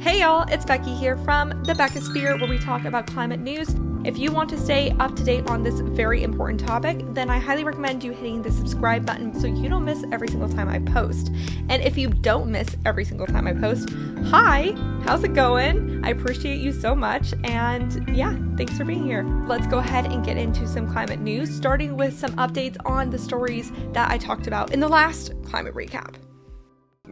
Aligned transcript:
Hey 0.00 0.20
y'all, 0.20 0.48
it's 0.48 0.64
Becky 0.64 0.94
here 0.94 1.18
from 1.18 1.50
the 1.64 1.74
Beckisphere, 1.74 2.40
where 2.40 2.48
we 2.48 2.58
talk 2.58 2.86
about 2.86 3.06
climate 3.06 3.40
news. 3.40 3.76
If 4.02 4.16
you 4.16 4.32
want 4.32 4.48
to 4.48 4.58
stay 4.58 4.92
up 4.98 5.14
to 5.16 5.22
date 5.22 5.46
on 5.50 5.62
this 5.62 5.80
very 5.80 6.22
important 6.22 6.58
topic, 6.58 7.04
then 7.12 7.28
I 7.28 7.38
highly 7.38 7.64
recommend 7.64 8.02
you 8.02 8.12
hitting 8.12 8.40
the 8.40 8.50
subscribe 8.50 9.04
button 9.04 9.38
so 9.38 9.46
you 9.46 9.68
don't 9.68 9.84
miss 9.84 10.02
every 10.10 10.28
single 10.28 10.48
time 10.48 10.70
I 10.70 10.78
post. 10.78 11.30
And 11.68 11.82
if 11.82 11.98
you 11.98 12.08
don't 12.08 12.50
miss 12.50 12.74
every 12.86 13.04
single 13.04 13.26
time 13.26 13.46
I 13.46 13.52
post, 13.52 13.90
hi, 14.24 14.72
how's 15.04 15.22
it 15.22 15.34
going? 15.34 16.02
I 16.02 16.08
appreciate 16.08 16.62
you 16.62 16.72
so 16.72 16.94
much. 16.94 17.34
And 17.44 18.16
yeah, 18.16 18.34
thanks 18.56 18.78
for 18.78 18.86
being 18.86 19.04
here. 19.04 19.22
Let's 19.46 19.66
go 19.66 19.80
ahead 19.80 20.06
and 20.06 20.24
get 20.24 20.38
into 20.38 20.66
some 20.66 20.90
climate 20.90 21.20
news, 21.20 21.54
starting 21.54 21.94
with 21.94 22.18
some 22.18 22.32
updates 22.36 22.78
on 22.86 23.10
the 23.10 23.18
stories 23.18 23.70
that 23.92 24.10
I 24.10 24.16
talked 24.16 24.46
about 24.46 24.72
in 24.72 24.80
the 24.80 24.88
last 24.88 25.34
climate 25.44 25.74
recap. 25.74 26.14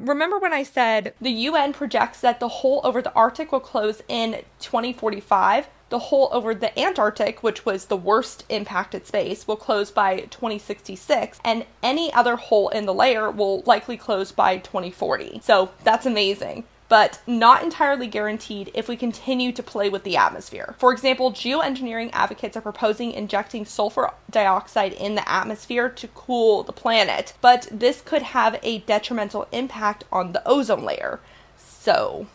Remember 0.00 0.38
when 0.38 0.52
I 0.52 0.62
said 0.62 1.14
the 1.20 1.30
UN 1.30 1.72
projects 1.72 2.20
that 2.20 2.40
the 2.40 2.48
hole 2.48 2.80
over 2.84 3.02
the 3.02 3.12
Arctic 3.14 3.52
will 3.52 3.60
close 3.60 4.02
in 4.08 4.42
2045? 4.60 5.68
The 5.90 5.98
hole 5.98 6.28
over 6.32 6.54
the 6.54 6.78
Antarctic, 6.78 7.42
which 7.42 7.64
was 7.64 7.86
the 7.86 7.96
worst 7.96 8.44
impacted 8.48 9.06
space, 9.06 9.48
will 9.48 9.56
close 9.56 9.90
by 9.90 10.20
2066, 10.20 11.40
and 11.42 11.64
any 11.82 12.12
other 12.12 12.36
hole 12.36 12.68
in 12.68 12.84
the 12.84 12.92
layer 12.92 13.30
will 13.30 13.62
likely 13.62 13.96
close 13.96 14.30
by 14.30 14.58
2040. 14.58 15.40
So 15.42 15.70
that's 15.84 16.04
amazing 16.04 16.64
but 16.88 17.20
not 17.26 17.62
entirely 17.62 18.06
guaranteed 18.06 18.70
if 18.74 18.88
we 18.88 18.96
continue 18.96 19.52
to 19.52 19.62
play 19.62 19.88
with 19.88 20.04
the 20.04 20.16
atmosphere. 20.16 20.74
For 20.78 20.92
example, 20.92 21.32
geoengineering 21.32 22.10
advocates 22.12 22.56
are 22.56 22.62
proposing 22.62 23.12
injecting 23.12 23.64
sulfur 23.64 24.10
dioxide 24.30 24.92
in 24.92 25.14
the 25.14 25.28
atmosphere 25.28 25.88
to 25.88 26.08
cool 26.08 26.62
the 26.62 26.72
planet, 26.72 27.34
but 27.40 27.68
this 27.70 28.00
could 28.00 28.22
have 28.22 28.58
a 28.62 28.78
detrimental 28.80 29.46
impact 29.52 30.04
on 30.10 30.32
the 30.32 30.46
ozone 30.46 30.84
layer. 30.84 31.20
So, 31.56 32.26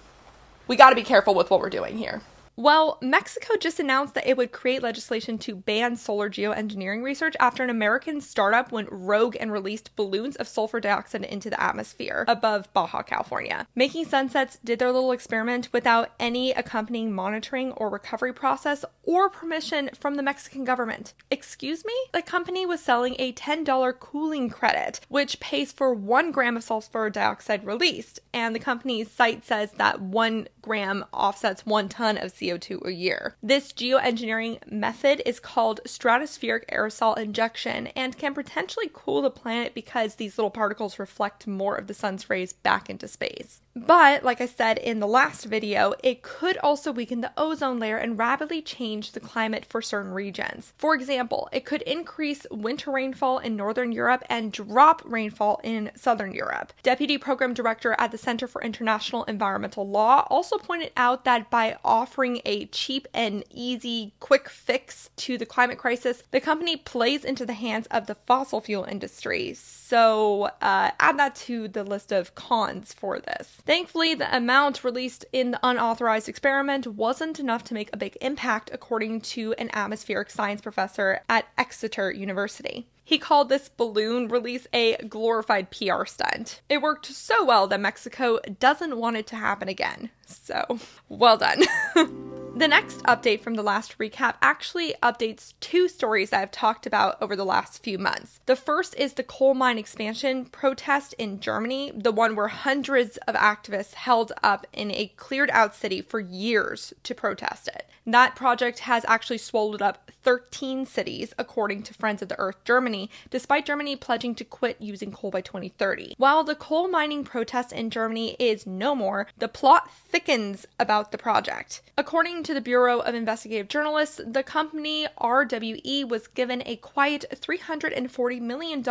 we 0.68 0.76
got 0.76 0.90
to 0.90 0.96
be 0.96 1.04
careful 1.04 1.34
with 1.34 1.50
what 1.50 1.60
we're 1.60 1.70
doing 1.70 1.98
here. 1.98 2.22
Well, 2.56 3.00
Mexico 3.02 3.56
just 3.59 3.80
announced 3.80 4.14
that 4.14 4.28
it 4.28 4.38
would 4.38 4.52
create 4.52 4.84
legislation 4.84 5.40
to 5.40 5.56
ban 5.56 5.96
solar 5.96 6.30
geoengineering 6.30 7.02
research 7.02 7.36
after 7.40 7.64
an 7.64 7.72
American 7.72 8.22
startup 8.22 8.72
went 8.72 8.90
rogue 8.92 9.36
and 9.40 9.52
released 9.52 9.95
balloons 9.95 10.36
of 10.36 10.48
sulfur 10.48 10.80
dioxide 10.80 11.26
into 11.26 11.50
the 11.50 11.60
atmosphere 11.60 12.26
above 12.28 12.72
Baja 12.72 13.02
California. 13.02 13.66
Making 13.73 14.06
Sunsets 14.06 14.60
did 14.64 14.78
their 14.78 14.92
little 14.92 15.12
experiment 15.12 15.70
without 15.73 16.12
any 16.20 16.52
accompanying 16.52 17.12
monitoring 17.12 17.72
or 17.72 17.90
recovery 17.90 18.34
process 18.34 18.86
or 19.02 19.30
permission 19.30 19.90
from 20.00 20.16
the 20.16 20.23
Mexican 20.23 20.64
government. 20.64 21.14
Excuse 21.32 21.84
me? 21.84 21.94
The 22.14 22.22
company 22.22 22.67
was 22.67 22.82
selling 22.82 23.16
a 23.17 23.34
$10 23.34 24.00
cooling 24.00 24.50
credit, 24.52 25.00
which 25.10 25.40
pays 25.40 25.72
for 25.72 25.92
one 25.92 26.32
gram 26.32 26.56
of 26.56 26.64
sulfur 26.64 27.10
dioxide 27.10 27.66
released, 27.66 28.20
and 28.32 28.54
the 28.54 28.60
company's 28.60 29.10
site 29.10 29.44
says 29.44 29.72
that 29.73 30.02
one 30.02 30.48
gram 30.62 31.04
offsets 31.12 31.66
one 31.66 31.90
ton 31.90 32.17
of 32.17 32.32
CO2 32.32 32.42
a 32.52 32.91
year. 32.91 33.36
This 33.41 33.72
geoengineering 33.72 34.72
method 34.72 35.22
is 35.25 35.39
called 35.39 35.81
stratospheric 35.86 36.66
aerosol 36.72 37.17
injection 37.17 37.88
and 37.88 38.17
can 38.17 38.33
potentially 38.33 38.89
cool 38.91 39.22
the 39.22 39.30
planet 39.30 39.73
because 39.73 40.16
these 40.16 40.38
little 40.38 40.52
particles 40.52 40.99
reflect 40.99 41.47
more 41.47 41.75
of 41.75 41.88
the 41.88 41.94
sun's 41.94 42.30
rays 42.30 42.53
back 42.53 42.89
into 42.89 43.08
space. 43.08 43.61
But, 43.75 44.23
like 44.23 44.39
I 44.39 44.45
said 44.45 44.77
in 44.77 44.99
the 44.99 45.08
last 45.08 45.45
video, 45.45 45.95
it 46.03 46.21
could 46.21 46.58
also 46.58 46.91
weaken 46.91 47.21
the 47.21 47.33
ozone 47.36 47.80
layer 47.80 47.97
and 47.97 48.19
rapidly 48.19 48.61
change 48.61 49.11
the 49.11 49.19
climate 49.19 49.66
for 49.67 49.81
certain 49.81 50.11
regions. 50.11 50.73
For 50.77 50.94
example, 50.94 51.49
it 51.52 51.66
could 51.66 51.81
increase 51.83 52.45
winter 52.52 52.91
rainfall 52.91 53.39
in 53.39 53.55
northern 53.55 53.91
Europe 53.91 54.23
and 54.30 54.52
drop 54.52 55.02
rainfall 55.03 55.59
in 55.64 55.89
southern 55.95 56.33
Europe. 56.33 56.71
Deputy 56.83 57.17
Program 57.17 57.55
Director 57.55 57.95
at 57.97 58.11
the 58.11 58.17
Center 58.17 58.47
for 58.47 58.61
International 58.61 59.23
Environmental 59.23 59.88
Law 59.88 60.27
also 60.30 60.58
pointed 60.58 60.91
out 60.95 61.25
that 61.25 61.49
by 61.49 61.77
offering 61.83 62.33
a 62.45 62.66
cheap 62.67 63.08
and 63.14 63.44
easy, 63.50 64.14
quick 64.20 64.50
fix 64.50 65.09
to 65.17 65.38
the 65.38 65.45
climate 65.45 65.78
crisis, 65.78 66.23
the 66.31 66.39
company 66.39 66.77
plays 66.77 67.23
into 67.23 67.45
the 67.45 67.54
hands 67.54 67.88
of 67.88 68.08
the 68.08 68.16
fossil 68.26 68.61
fuel 68.61 68.83
industry. 68.83 69.54
So, 69.54 70.49
uh, 70.61 70.92
add 70.99 71.20
that 71.20 71.36
to 71.36 71.67
the 71.67 71.83
list 71.83 72.11
of 72.11 72.36
cons 72.36 72.94
for 72.94 73.20
this. 73.20 73.48
Thankfully, 73.66 74.16
the 74.16 74.36
amount 74.36 74.83
released 74.83 75.26
in 75.32 75.52
the 75.52 75.60
unauthorized 75.64 76.30
experiment 76.30 76.88
wasn't 76.88 77.39
enough 77.39 77.64
to 77.66 77.73
make 77.73 77.89
a 77.94 77.98
big 77.98 78.17
impact, 78.21 78.70
according 78.73 79.21
to 79.21 79.54
an 79.54 79.70
atmospheric 79.73 80.30
science 80.30 80.61
professor 80.61 81.21
at 81.30 81.48
Exeter 81.58 82.11
University. 82.11 82.88
He 83.03 83.17
called 83.17 83.49
this 83.49 83.69
balloon 83.69 84.27
release 84.30 84.65
a 84.73 84.95
glorified 84.97 85.71
PR 85.71 86.05
stunt. 86.05 86.61
It 86.69 86.81
worked 86.81 87.05
so 87.08 87.43
well 87.43 87.67
that 87.67 87.80
Mexico 87.80 88.39
doesn't 88.59 88.97
want 88.97 89.17
it 89.17 89.27
to 89.27 89.36
happen 89.36 89.67
again. 89.67 90.09
So, 90.25 90.80
well 91.09 91.37
done. 91.37 91.64
The 92.55 92.67
next 92.67 93.02
update 93.05 93.41
from 93.41 93.55
the 93.55 93.64
last 93.64 93.97
recap 93.97 94.36
actually 94.39 94.93
updates 95.02 95.53
two 95.59 95.87
stories 95.87 96.30
that 96.30 96.41
I've 96.41 96.52
talked 96.52 96.86
about 96.86 97.19
over 97.19 97.36
the 97.36 97.43
last 97.43 97.81
few 97.81 97.97
months. 97.97 98.39
The 98.45 98.55
first 98.55 98.93
is 98.95 99.14
the 99.14 99.23
coal 99.23 99.55
mine 99.55 99.80
expansion 99.80 100.45
protest 100.45 101.15
in 101.17 101.39
Germany, 101.39 101.91
the 101.95 102.11
one 102.11 102.36
where 102.36 102.49
hundreds 102.49 103.17
of 103.27 103.33
activists 103.33 103.95
held 103.95 104.33
up 104.43 104.67
in 104.71 104.91
a 104.91 105.11
cleared 105.17 105.49
out 105.49 105.73
city 105.73 105.99
for 105.99 106.19
years 106.19 106.93
to 107.02 107.15
protest 107.15 107.69
it. 107.69 107.87
That 108.05 108.36
project 108.36 108.80
has 108.80 109.05
actually 109.08 109.37
swallowed 109.37 109.81
up 109.81 110.11
13 110.23 110.85
cities, 110.85 111.33
according 111.37 111.83
to 111.83 111.93
Friends 111.93 112.21
of 112.21 112.30
the 112.30 112.39
Earth 112.39 112.64
Germany, 112.65 113.09
despite 113.30 113.65
Germany 113.65 113.95
pledging 113.95 114.35
to 114.35 114.43
quit 114.43 114.77
using 114.80 115.11
coal 115.11 115.31
by 115.31 115.41
2030. 115.41 116.15
While 116.17 116.43
the 116.43 116.55
coal 116.55 116.87
mining 116.87 117.23
protest 117.23 117.71
in 117.71 117.89
Germany 117.89 118.35
is 118.39 118.67
no 118.67 118.93
more, 118.93 119.27
the 119.37 119.47
plot 119.47 119.89
thickens 119.91 120.65
about 120.80 121.11
the 121.11 121.17
project. 121.17 121.81
According 121.97 122.42
to 122.43 122.54
the 122.54 122.61
Bureau 122.61 122.99
of 122.99 123.15
Investigative 123.15 123.67
Journalists, 123.67 124.20
the 124.26 124.43
company 124.43 125.08
RWE 125.20 126.08
was 126.08 126.27
given 126.27 126.61
a 126.65 126.76
quiet 126.77 127.26
$340 127.33 128.42
million 128.42 128.83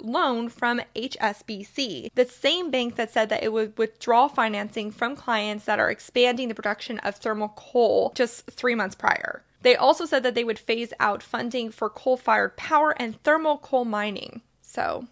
loan 0.00 0.48
from 0.48 0.80
HSBC, 0.94 2.10
the 2.14 2.24
same 2.24 2.70
bank 2.70 2.96
that 2.96 3.12
said 3.12 3.28
that 3.28 3.42
it 3.42 3.52
would 3.52 3.76
withdraw 3.76 4.28
financing 4.28 4.90
from 4.90 5.16
clients 5.16 5.64
that 5.64 5.80
are 5.80 5.90
expanding 5.90 6.48
the 6.48 6.54
production 6.54 6.98
of 7.00 7.16
thermal 7.16 7.52
coal 7.56 8.12
just 8.14 8.46
three 8.46 8.74
months 8.74 8.94
prior. 8.94 9.42
They 9.62 9.76
also 9.76 10.06
said 10.06 10.22
that 10.22 10.34
they 10.34 10.44
would 10.44 10.58
phase 10.58 10.92
out 11.00 11.22
funding 11.22 11.70
for 11.70 11.90
coal 11.90 12.16
fired 12.16 12.56
power 12.56 12.94
and 12.98 13.22
thermal 13.22 13.58
coal 13.58 13.84
mining. 13.84 14.42
So 14.62 15.06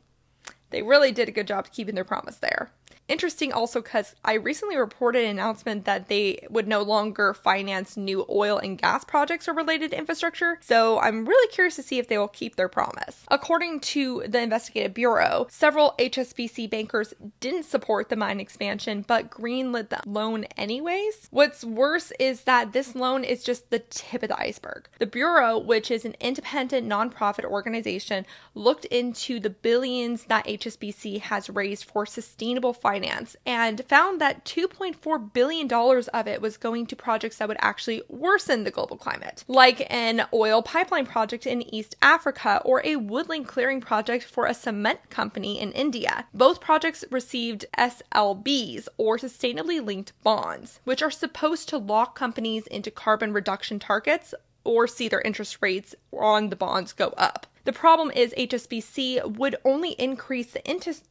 they 0.71 0.83
really 0.83 1.13
did 1.13 1.29
a 1.29 1.33
good 1.33 1.47
job 1.47 1.69
keeping 1.73 1.95
their 1.95 2.05
promise 2.05 2.37
there 2.37 2.71
interesting 3.09 3.53
also 3.53 3.81
because 3.81 4.15
I 4.25 4.35
recently 4.35 4.77
reported 4.77 5.25
an 5.25 5.31
announcement 5.31 5.87
that 5.87 6.09
they 6.09 6.47
would 6.51 6.69
no 6.69 6.83
longer 6.83 7.35
finance 7.35 7.97
new 7.97 8.25
oil 8.29 8.59
and 8.59 8.79
gas 8.79 9.05
projects 9.05 9.49
or 9.49 9.55
related 9.55 9.93
infrastructure. 9.93 10.59
So 10.61 11.01
I'm 11.01 11.27
really 11.27 11.51
curious 11.53 11.77
to 11.77 11.83
see 11.83 11.99
if 11.99 12.09
they 12.09 12.19
will 12.19 12.29
keep 12.29 12.57
their 12.57 12.69
promise. 12.69 13.25
According 13.29 13.81
to 13.81 14.25
the 14.29 14.41
investigative 14.41 14.95
bureau, 14.95 15.47
several 15.51 15.95
HSBC 15.99 16.69
bankers 16.71 17.15
didn't 17.41 17.65
support 17.65 18.09
the 18.09 18.17
mine 18.17 18.41
expansion 18.41 19.05
but 19.07 19.31
greenlit 19.31 19.89
the 19.89 20.01
loan 20.07 20.45
anyways. 20.57 21.29
What's 21.31 21.65
worse 21.65 22.13
is 22.19 22.43
that 22.43 22.73
this 22.73 22.95
loan 22.95 23.25
is 23.25 23.43
just 23.43 23.71
the 23.71 23.79
tip 23.79 24.23
of 24.23 24.29
the 24.29 24.41
iceberg. 24.41 24.89
The 24.99 25.07
bureau, 25.07 25.59
which 25.59 25.91
is 25.91 26.05
an 26.05 26.15
independent 26.21 26.87
nonprofit 26.87 27.45
organization, 27.45 28.27
looked 28.55 28.85
into 28.87 29.41
the 29.41 29.51
billions 29.51 30.25
that 30.25 30.47
HSBC 30.47 31.21
has 31.23 31.49
raised 31.49 31.85
for 31.85 32.05
sustainable 32.05 32.75
finance 32.75 32.98
finance 32.99 33.37
and 33.47 33.85
found 33.89 34.21
that 34.21 34.45
$2.4 34.45 35.33
billion 35.33 35.73
of 35.73 36.27
it 36.27 36.43
was 36.43 36.57
going 36.57 36.87
to 36.87 36.97
projects 36.97 37.39
that 37.39 37.49
would 37.49 37.57
actually 37.61 38.03
worsen 38.09 38.65
the 38.65 38.71
global 38.71 38.97
climate, 38.97 39.45
like 39.47 39.87
an 39.93 40.27
oil 40.33 40.63
pipeline 40.63 41.07
project 41.07 41.47
in 41.47 41.63
East 41.75 41.95
Africa 42.03 42.61
or 42.65 42.83
a 42.85 42.97
woodland 42.97 43.47
clearing 43.47 43.81
project 43.81 44.25
for 44.25 44.47
a 44.47 44.55
cement 44.55 44.99
company 45.11 45.61
in 45.61 45.71
India. 45.73 46.27
Both 46.35 46.61
projects 46.61 47.05
received 47.11 47.67
SLBs 47.79 48.89
or 48.97 49.17
sustainably 49.17 49.85
linked 49.85 50.13
bonds, 50.23 50.81
which 50.85 51.03
are 51.03 51.11
supposed 51.11 51.69
to 51.69 51.79
lock 51.79 52.19
companies 52.19 52.67
into 52.67 52.91
carbon 52.91 53.33
reduction 53.33 53.79
targets 53.79 54.35
or 54.69 54.87
see 54.87 55.09
their 55.09 55.23
interest 55.23 55.57
rates 55.63 55.95
on 56.13 56.51
the 56.51 56.57
bonds 56.57 56.93
go 56.93 57.09
up. 57.17 57.47
The 57.65 57.73
problem 57.73 58.11
is 58.11 58.35
HSBC 58.37 59.37
would 59.37 59.57
only 59.65 59.93
increase 59.93 60.53
the 60.53 60.63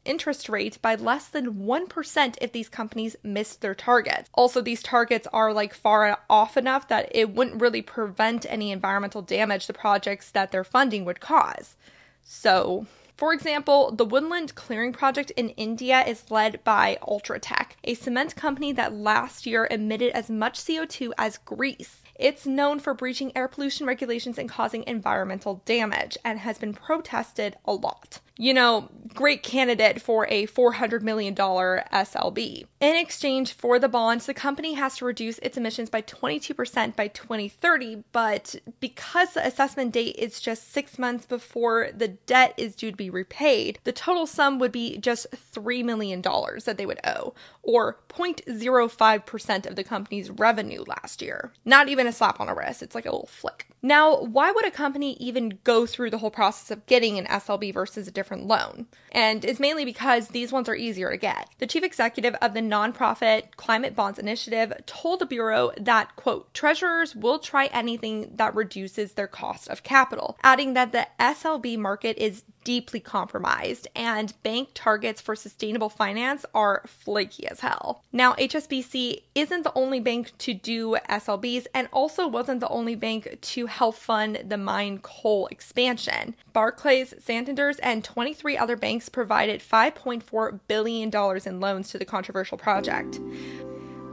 interest 0.06 0.48
rate 0.48 0.80
by 0.82 0.94
less 0.94 1.28
than 1.28 1.56
1% 1.56 2.36
if 2.40 2.52
these 2.52 2.70
companies 2.70 3.16
missed 3.24 3.62
their 3.62 3.76
targets. 3.76 4.30
Also, 4.34 4.62
these 4.62 4.84
targets 4.84 5.28
are 5.34 5.54
like 5.54 5.74
far 5.74 6.20
off 6.30 6.56
enough 6.56 6.88
that 6.88 7.10
it 7.12 7.34
wouldn't 7.34 7.62
really 7.62 7.82
prevent 7.82 8.46
any 8.48 8.72
environmental 8.72 9.24
damage 9.24 9.66
the 9.66 9.74
projects 9.74 10.30
that 10.32 10.52
they're 10.52 10.64
funding 10.64 11.04
would 11.06 11.20
cause. 11.20 11.76
So, 12.24 12.86
for 13.18 13.34
example, 13.34 13.92
the 13.92 14.06
Woodland 14.06 14.54
Clearing 14.54 14.94
Project 14.94 15.32
in 15.32 15.50
India 15.50 16.06
is 16.06 16.30
led 16.30 16.64
by 16.64 17.00
Ultratech, 17.02 17.72
a 17.84 17.96
cement 17.96 18.36
company 18.36 18.72
that 18.74 18.94
last 18.94 19.48
year 19.48 19.68
emitted 19.72 20.12
as 20.12 20.30
much 20.30 20.60
CO2 20.60 21.14
as 21.18 21.40
Greece. 21.40 22.04
It's 22.20 22.46
known 22.46 22.80
for 22.80 22.94
breaching 22.94 23.32
air 23.36 23.48
pollution 23.48 23.88
regulations 23.88 24.38
and 24.38 24.48
causing 24.48 24.84
environmental 24.84 25.64
damage 25.66 26.16
and 26.24 26.38
has 26.38 26.60
been 26.60 26.74
protested 26.74 27.58
a 27.66 27.74
lot. 27.74 28.20
You 28.38 28.54
know, 28.54 28.90
great 29.14 29.42
candidate 29.42 30.00
for 30.00 30.28
a 30.30 30.46
$400 30.48 31.02
million 31.02 31.34
SLB. 31.34 32.66
In 32.80 32.96
exchange 32.96 33.54
for 33.54 33.80
the 33.80 33.90
bonds, 33.90 34.28
the 34.28 34.34
company 34.34 34.74
has 34.74 34.98
to 34.98 35.06
reduce 35.06 35.40
its 35.40 35.58
emissions 35.58 35.90
by 35.90 36.04
22% 36.04 36.96
by 36.96 37.08
2030, 37.08 38.04
but 38.12 38.56
because 38.80 39.34
the 39.34 39.46
assessment 39.46 39.92
date 39.92 40.16
is 40.18 40.40
just 40.40 40.72
six 40.72 41.00
months 41.00 41.26
before 41.26 41.90
the 41.96 42.10
debt 42.10 42.54
is 42.58 42.76
due 42.76 42.92
to 42.92 42.98
be 42.98 43.10
repaid, 43.10 43.80
the 43.84 43.92
total 43.92 44.28
sum 44.28 44.60
would 44.60 44.72
be 44.72 44.98
just 44.98 45.26
$3 45.32 45.84
million 45.84 46.22
that 46.22 46.76
they 46.78 46.86
would 46.86 47.00
owe, 47.04 47.34
or 47.64 47.98
0.05% 48.10 49.66
of 49.66 49.76
the 49.76 49.84
company's 49.84 50.30
revenue 50.30 50.84
last 50.86 51.22
year. 51.24 51.52
Not 51.66 51.90
even 51.90 52.06
a 52.06 52.14
slap 52.14 52.40
on 52.40 52.50
a 52.50 52.54
wrist, 52.54 52.84
it's 52.84 52.94
like 52.94 53.06
a 53.08 53.12
little 53.12 53.30
flick. 53.32 53.68
Now, 53.82 54.22
why 54.22 54.52
would 54.52 54.66
a 54.66 54.72
company 54.72 55.14
even 55.20 55.60
go 55.64 55.86
through 55.86 56.10
the 56.10 56.18
whole 56.18 56.32
process 56.32 56.72
of 56.72 56.86
getting 56.88 57.18
an 57.18 57.26
SLB 57.26 57.74
versus 57.74 58.08
a 58.08 58.12
different 58.12 58.27
loan? 58.36 58.88
And 59.12 59.44
it's 59.46 59.60
mainly 59.60 59.86
because 59.86 60.28
these 60.28 60.52
ones 60.52 60.68
are 60.70 60.76
easier 60.76 61.12
to 61.12 61.18
get. 61.18 61.50
The 61.60 61.68
chief 61.68 61.84
executive 61.84 62.36
of 62.36 62.54
the 62.54 62.60
nonprofit 62.60 63.56
Climate 63.56 63.96
Bonds 63.96 64.20
Initiative 64.20 64.74
told 64.86 65.20
the 65.20 65.26
Bureau 65.26 65.72
that, 65.80 66.16
quote, 66.16 66.54
treasurers 66.54 67.16
will 67.16 67.40
try 67.40 67.66
anything 67.68 68.32
that 68.36 68.56
reduces 68.56 69.14
their 69.14 69.28
cost 69.28 69.70
of 69.70 69.84
capital, 69.84 70.38
adding 70.44 70.74
that 70.74 70.92
the 70.92 71.08
SLB 71.20 71.78
market 71.78 72.18
is 72.18 72.44
deeply 72.68 73.00
compromised 73.00 73.88
and 73.96 74.34
bank 74.44 74.68
targets 74.74 75.22
for 75.22 75.38
sustainable 75.38 75.88
finance 75.88 76.46
are 76.54 76.84
flaky 76.86 77.48
as 77.48 77.62
hell. 77.62 78.04
Now, 78.12 78.34
HSBC 78.34 79.22
isn't 79.36 79.64
the 79.64 79.72
only 79.74 80.02
bank 80.02 80.34
to 80.40 80.54
do 80.54 80.98
SLBs 81.10 81.68
and 81.74 81.88
also 81.94 82.28
wasn't 82.28 82.60
the 82.60 82.68
only 82.68 82.96
bank 82.96 83.38
to 83.40 83.68
help 83.68 83.96
fund 83.96 84.44
the 84.50 84.58
mine 84.58 84.98
coal 84.98 85.48
expansion. 85.48 86.36
Barclays, 86.52 87.14
Santander's, 87.20 87.80
and 87.80 88.04
23 88.04 88.58
other 88.58 88.76
banks 88.76 89.08
provided 89.08 89.62
$5.4 89.62 90.60
billion 90.68 91.10
in 91.46 91.60
loans 91.62 91.90
to 91.92 91.98
the 91.98 92.04
controversial 92.04 92.58
project. 92.58 93.18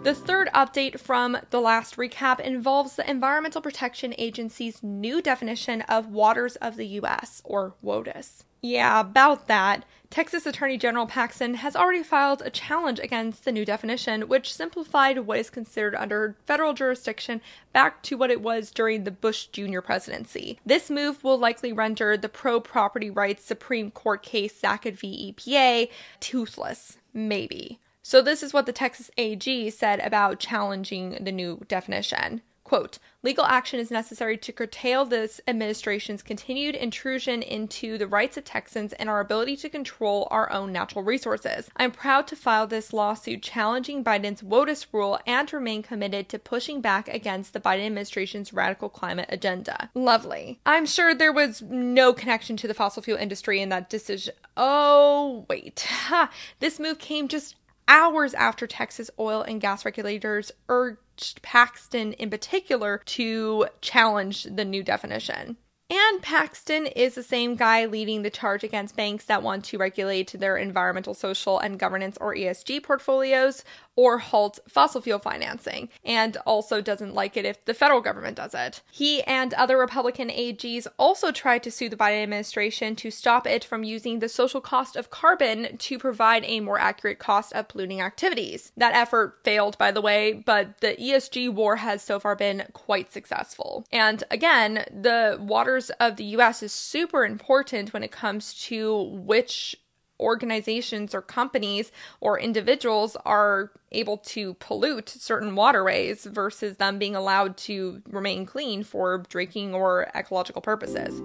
The 0.05 0.15
third 0.15 0.51
update 0.55 1.01
from 1.01 1.39
the 1.49 1.63
last 1.63 1.97
recap 1.97 2.39
involves 2.39 2.95
the 2.95 3.11
Environmental 3.11 3.63
Protection 3.63 4.15
Agency's 4.19 4.83
new 4.83 5.23
definition 5.23 5.81
of 5.81 6.09
waters 6.09 6.57
of 6.57 6.77
the 6.77 6.87
U.S., 6.89 7.41
or 7.43 7.73
WOTUS. 7.83 8.45
Yeah, 8.61 9.01
about 9.01 9.47
that. 9.47 9.87
Texas 10.11 10.45
Attorney 10.45 10.77
General 10.77 11.07
Paxton 11.07 11.55
has 11.55 11.75
already 11.75 12.03
filed 12.03 12.43
a 12.43 12.51
challenge 12.51 12.99
against 12.99 13.47
the 13.47 13.53
new 13.53 13.65
definition, 13.65 14.29
which 14.29 14.53
simplified 14.53 15.21
what 15.21 15.39
is 15.39 15.49
considered 15.49 15.95
under 15.95 16.37
federal 16.45 16.75
jurisdiction 16.75 17.41
back 17.73 18.03
to 18.03 18.19
what 18.19 18.31
it 18.31 18.43
was 18.43 18.71
during 18.71 19.05
the 19.05 19.11
Bush 19.11 19.47
Jr. 19.47 19.81
presidency. 19.81 20.59
This 20.67 20.91
move 20.91 21.25
will 21.25 21.39
likely 21.39 21.73
render 21.73 22.19
the 22.19 22.29
pro 22.29 22.61
property 22.61 23.09
rights 23.09 23.43
Supreme 23.43 23.91
Court 23.91 24.23
case 24.23 24.55
Sackett 24.55 24.99
v. 24.99 25.35
EPA 25.35 25.89
toothless. 26.21 26.99
Maybe. 27.15 27.79
So, 28.07 28.21
this 28.21 28.43
is 28.43 28.53
what 28.53 28.67
the 28.67 28.73
Texas 28.73 29.11
AG 29.17 29.71
said 29.71 29.99
about 30.01 30.39
challenging 30.39 31.25
the 31.25 31.33
new 31.33 31.63
definition. 31.69 32.43
Quote, 32.63 32.99
legal 33.23 33.47
action 33.47 33.81
is 33.81 33.91
necessary 33.91 34.37
to 34.37 34.53
curtail 34.53 35.07
this 35.07 35.41
administration's 35.49 36.23
continued 36.23 36.75
intrusion 36.75 37.41
into 37.41 37.97
the 37.97 38.07
rights 38.07 38.37
of 38.37 38.45
Texans 38.45 38.93
and 38.95 39.09
our 39.09 39.21
ability 39.21 39.57
to 39.57 39.71
control 39.71 40.29
our 40.31 40.53
own 40.53 40.71
natural 40.71 41.03
resources. 41.03 41.71
I'm 41.77 41.93
proud 41.93 42.27
to 42.29 42.37
file 42.37 42.67
this 42.67 42.93
lawsuit 42.93 43.43
challenging 43.43 44.05
Biden's 44.05 44.43
WOTUS 44.43 44.87
rule 44.93 45.19
and 45.27 45.51
remain 45.51 45.83
committed 45.83 46.29
to 46.29 46.39
pushing 46.39 46.83
back 46.83 47.09
against 47.09 47.55
the 47.55 47.61
Biden 47.61 47.87
administration's 47.87 48.53
radical 48.53 48.91
climate 48.91 49.31
agenda. 49.31 49.91
Lovely. 49.95 50.61
I'm 50.67 50.85
sure 50.85 51.15
there 51.15 51.33
was 51.33 51.63
no 51.63 52.13
connection 52.13 52.59
to 52.59 52.69
the 52.69 52.75
fossil 52.75 53.03
fuel 53.03 53.19
industry 53.19 53.63
in 53.63 53.71
that 53.71 53.89
decision. 53.89 54.35
Oh, 54.59 55.47
wait. 55.49 55.87
Ha. 55.89 56.31
This 56.61 56.79
move 56.79 56.99
came 56.99 57.29
just 57.29 57.57
hours 57.89 58.35
after 58.35 58.67
Texas 58.67 59.11
oil 59.19 59.43
and 59.43 59.61
gas 59.61 59.85
regulators 59.85 60.53
urged 60.69 61.43
Paxton 61.43 62.13
in 62.15 62.31
particular 62.31 63.03
to 63.07 63.67
challenge 63.81 64.45
the 64.45 64.65
new 64.65 64.83
definition. 64.83 65.57
And 65.91 66.23
Paxton 66.23 66.87
is 66.87 67.15
the 67.15 67.23
same 67.23 67.57
guy 67.57 67.85
leading 67.85 68.23
the 68.23 68.31
charge 68.31 68.65
against 68.65 68.97
banks 68.97 69.27
that 69.27 69.43
want 69.43 69.67
to 69.67 69.79
regulate 69.79 70.33
their 70.33 70.57
environmental, 70.57 71.13
social, 71.13 71.59
and 71.59 71.79
governance 71.79 72.17
or 72.21 72.35
ESG 72.35 72.83
portfolios 72.83 73.65
or 73.97 74.19
halt 74.19 74.59
fossil 74.69 75.01
fuel 75.01 75.19
financing, 75.19 75.89
and 76.05 76.37
also 76.47 76.81
doesn't 76.81 77.15
like 77.15 77.37
it 77.37 77.45
if 77.45 77.65
the 77.65 77.75
federal 77.75 78.01
government 78.01 78.37
does 78.37 78.55
it. 78.55 78.83
He 78.91 79.23
and 79.23 79.55
other 79.55 79.79
Republican 79.79 80.29
AGs 80.29 80.87
also 80.99 81.31
tried 81.31 81.63
to 81.63 81.71
sue 81.71 81.89
the 81.89 81.97
Biden 81.97 82.23
administration 82.23 82.97
to 82.97 83.11
stop 83.11 83.47
it 83.47 83.65
from 83.65 83.85
using 83.85 84.19
the 84.19 84.29
social 84.29 84.61
cost 84.61 84.97
of 84.97 85.11
carbon 85.11 85.77
to 85.79 85.99
provide 85.99 86.45
a 86.45 86.61
more 86.61 86.79
accurate 86.79 87.19
cost 87.19 87.53
of 87.53 87.69
polluting 87.69 88.01
activities. 88.01 88.73
That 88.77 88.95
effort 88.95 89.41
failed, 89.45 89.79
by 89.79 89.91
the 89.91 90.01
way, 90.01 90.33
but 90.33 90.81
the 90.81 90.97
ESG 90.97 91.53
war 91.53 91.77
has 91.77 92.03
so 92.03 92.19
far 92.19 92.37
been 92.37 92.65
quite 92.73 93.13
successful. 93.13 93.85
And 93.93 94.25
again, 94.31 94.85
the 94.91 95.39
waters 95.41 95.91
of 96.01 96.17
the 96.17 96.25
US 96.37 96.63
is 96.63 96.73
super 96.73 97.25
important 97.25 97.93
when 97.93 98.03
it 98.03 98.13
comes 98.13 98.55
to 98.65 99.03
which 99.03 99.77
organizations 100.21 101.15
or 101.15 101.23
companies 101.23 101.91
or 102.21 102.39
individuals 102.39 103.17
are 103.25 103.71
able 103.93 104.19
to 104.19 104.55
pollute 104.55 105.09
certain 105.09 105.55
waterways 105.55 106.25
versus 106.25 106.77
them 106.77 106.99
being 106.99 107.17
allowed 107.17 107.57
to 107.57 108.03
remain 108.09 108.47
clean 108.47 108.83
for 108.83 109.19
drinking 109.29 109.75
or 109.75 110.11
ecological 110.15 110.63
purposes. 110.63 111.21